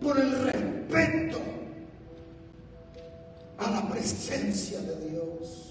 por 0.00 0.18
el 0.18 0.32
respeto 0.42 1.38
a 3.58 3.70
la 3.70 3.88
presencia 3.90 4.80
de 4.80 5.10
Dios. 5.10 5.70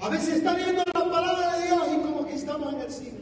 A 0.00 0.08
veces 0.08 0.38
está 0.38 0.54
viendo 0.54 0.82
la 0.92 1.10
palabra 1.10 1.56
de 1.56 1.66
Dios 1.66 1.88
y 1.92 2.02
como 2.02 2.26
que 2.26 2.34
estamos 2.34 2.74
en 2.74 2.80
el 2.80 2.90
cine. 2.90 3.20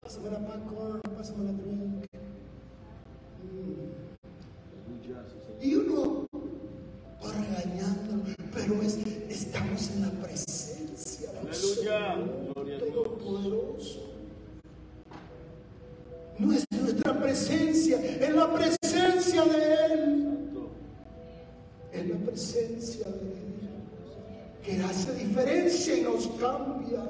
Pásame 0.00 0.30
la 0.30 0.38
popcorn, 0.40 1.00
pásame 1.16 1.44
la 1.44 1.52
drink. 1.52 2.04
Mm. 3.42 4.02
Y 5.64 5.74
uno 5.76 6.26
va 7.24 7.32
regañándolo, 7.32 8.24
pero 8.52 8.82
es, 8.82 8.98
estamos 9.30 9.90
en 9.90 10.02
la 10.02 10.10
presencia 10.10 11.32
del 11.32 11.54
Señor 11.54 12.92
Todopoderoso. 12.92 14.10
No 16.38 16.52
es 16.52 16.66
presencia 22.32 23.04
de 23.04 23.28
Dios, 23.60 23.74
que 24.64 24.82
hace 24.82 25.12
diferencia 25.14 25.98
y 25.98 26.00
nos 26.00 26.26
cambia. 26.40 27.00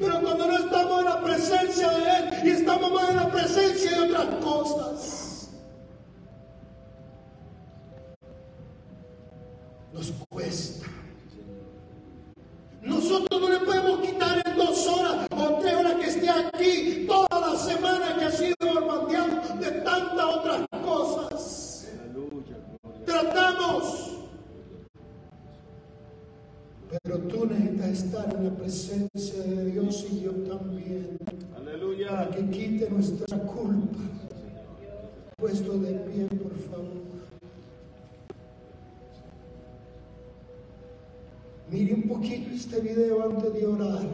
Pero 0.00 0.20
cuando 0.20 0.46
no 0.48 0.58
estamos 0.58 0.98
en 0.98 1.04
la 1.04 1.22
presencia 1.22 1.90
de 1.90 2.16
Él 2.16 2.30
y 2.44 2.50
estamos 2.50 2.92
más 2.92 3.10
en 3.10 3.16
la 3.16 3.30
presencia 3.30 3.90
de 3.92 4.00
otras 4.00 4.44
cosas, 4.44 5.17
Pero 27.18 27.40
tú 27.40 27.46
necesitas 27.46 28.04
estar 28.04 28.34
en 28.36 28.44
la 28.44 28.50
presencia 28.54 29.42
de 29.42 29.70
Dios 29.72 30.06
y 30.12 30.20
yo 30.20 30.32
también. 30.32 31.18
Aleluya. 31.56 32.08
Para 32.10 32.30
que 32.30 32.50
quite 32.50 32.90
nuestra 32.90 33.38
culpa. 33.38 33.98
Puesto 35.36 35.78
de 35.78 35.94
pie, 35.94 36.26
por 36.26 36.56
favor. 36.70 36.98
Mire 41.70 41.94
un 41.94 42.02
poquito 42.02 42.54
este 42.54 42.80
video 42.80 43.22
antes 43.22 43.52
de 43.54 43.66
orar. 43.66 44.06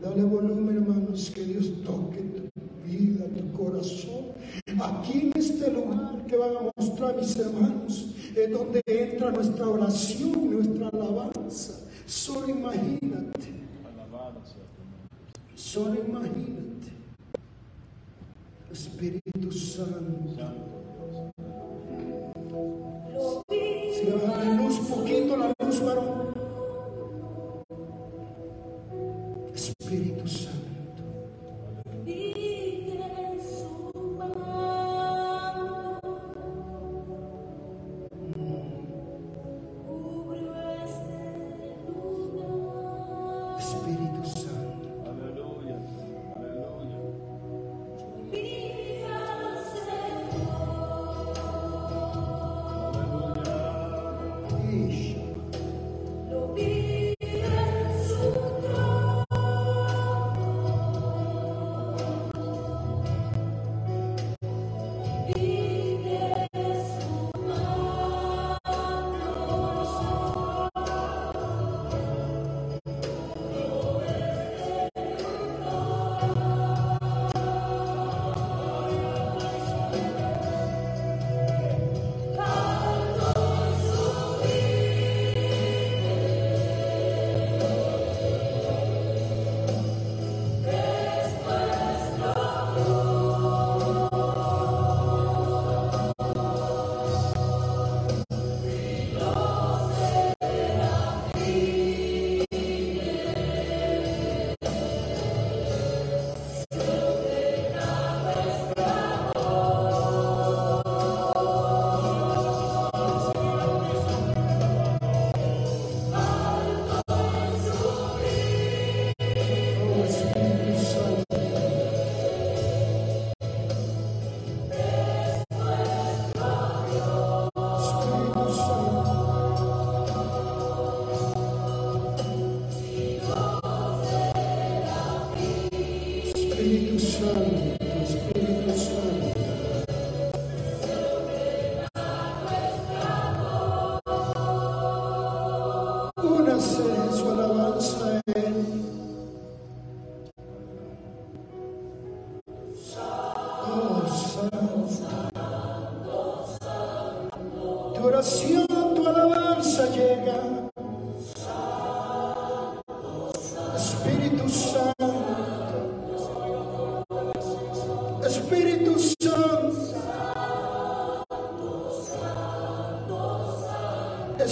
Dale 0.00 0.22
volumen, 0.24 0.76
hermanos, 0.76 1.30
que 1.34 1.44
Dios 1.44 1.72
toque 1.84 2.20
tu 2.20 2.88
vida, 2.88 3.26
tu 3.26 3.52
corazón. 3.52 4.32
Aquí 4.80 5.20
en 5.22 5.32
este 5.34 5.70
lugar 5.70 6.24
que 6.26 6.36
van 6.36 6.56
a 6.56 6.72
mostrar 6.76 7.16
mis 7.16 7.36
hermanos, 7.36 8.14
es 8.34 8.50
donde 8.50 8.82
entra 8.86 9.30
nuestra 9.30 9.68
oración, 9.68 10.50
nuestra 10.50 10.88
alabanza. 10.88 11.81
Solo 12.06 12.48
imagínate, 12.48 13.52
Alabado 13.84 14.40
sea 14.44 14.64
tu 14.74 14.82
nombre. 14.84 15.54
solo 15.54 15.94
imagínate. 15.94 16.92
Espíritu 18.72 19.52
Santo. 19.52 20.34
Santo 20.36 20.82
Dios. 23.08 23.42
Si 23.96 24.04
le 24.04 24.12
baja 24.12 24.44
la 24.44 24.54
luz, 24.54 24.78
poquito 24.80 25.36
la 25.36 25.52
luz, 25.60 25.80
varón. 25.80 26.32
Espíritu 29.54 30.26
Santo. 30.28 31.02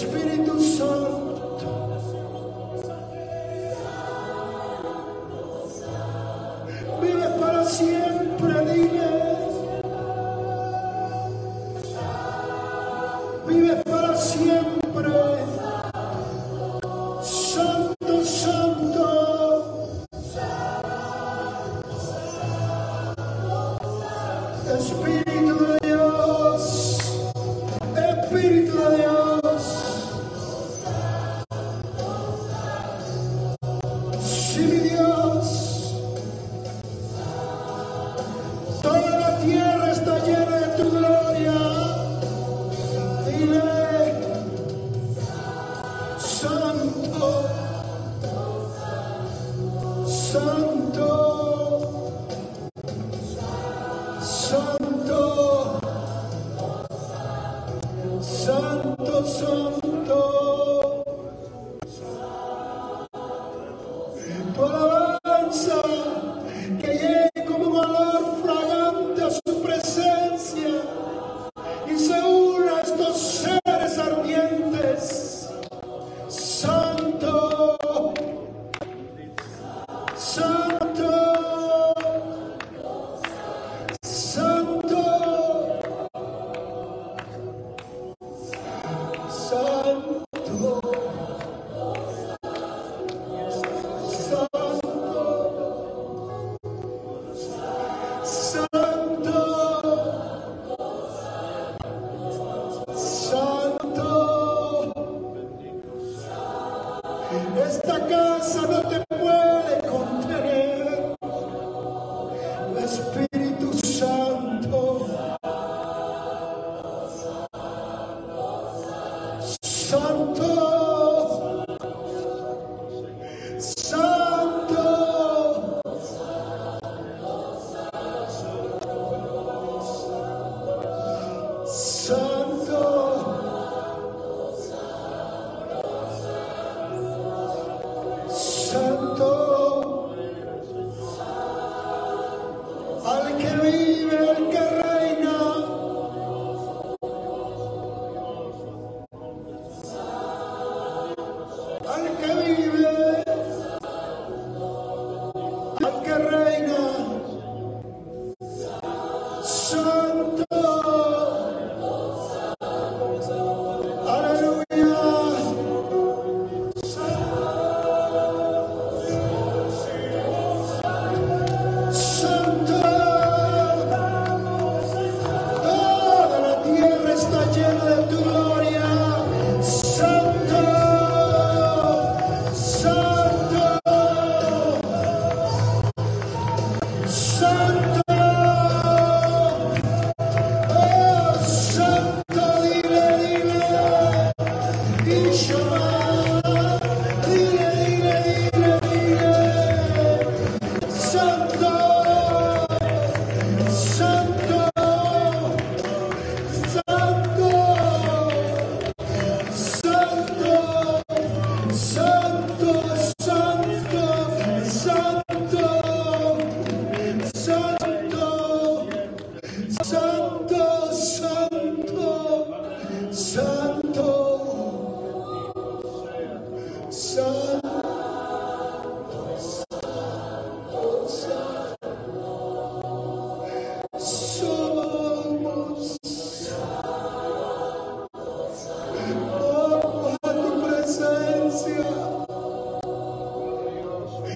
Espíritu 0.01 0.59
Santo. 0.59 1.20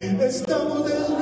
Estamos 0.04 0.84
desnudos. 0.84 1.13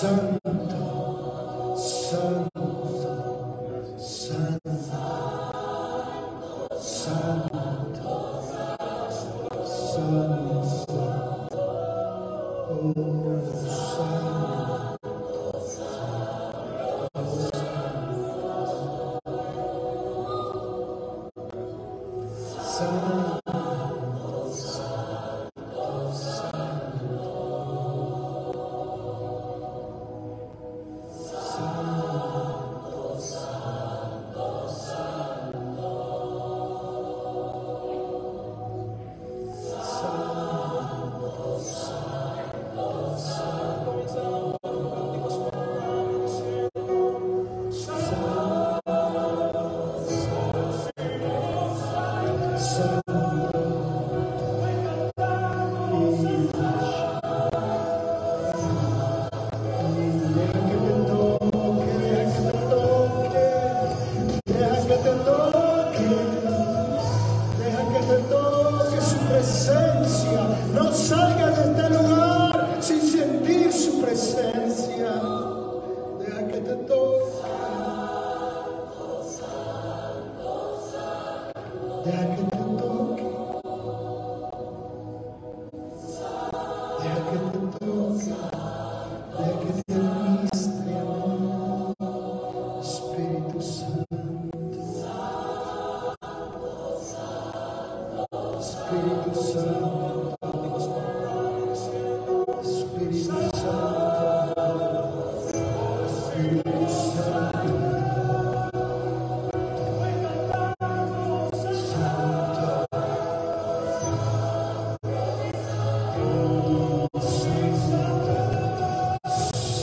Santo. 0.00 0.39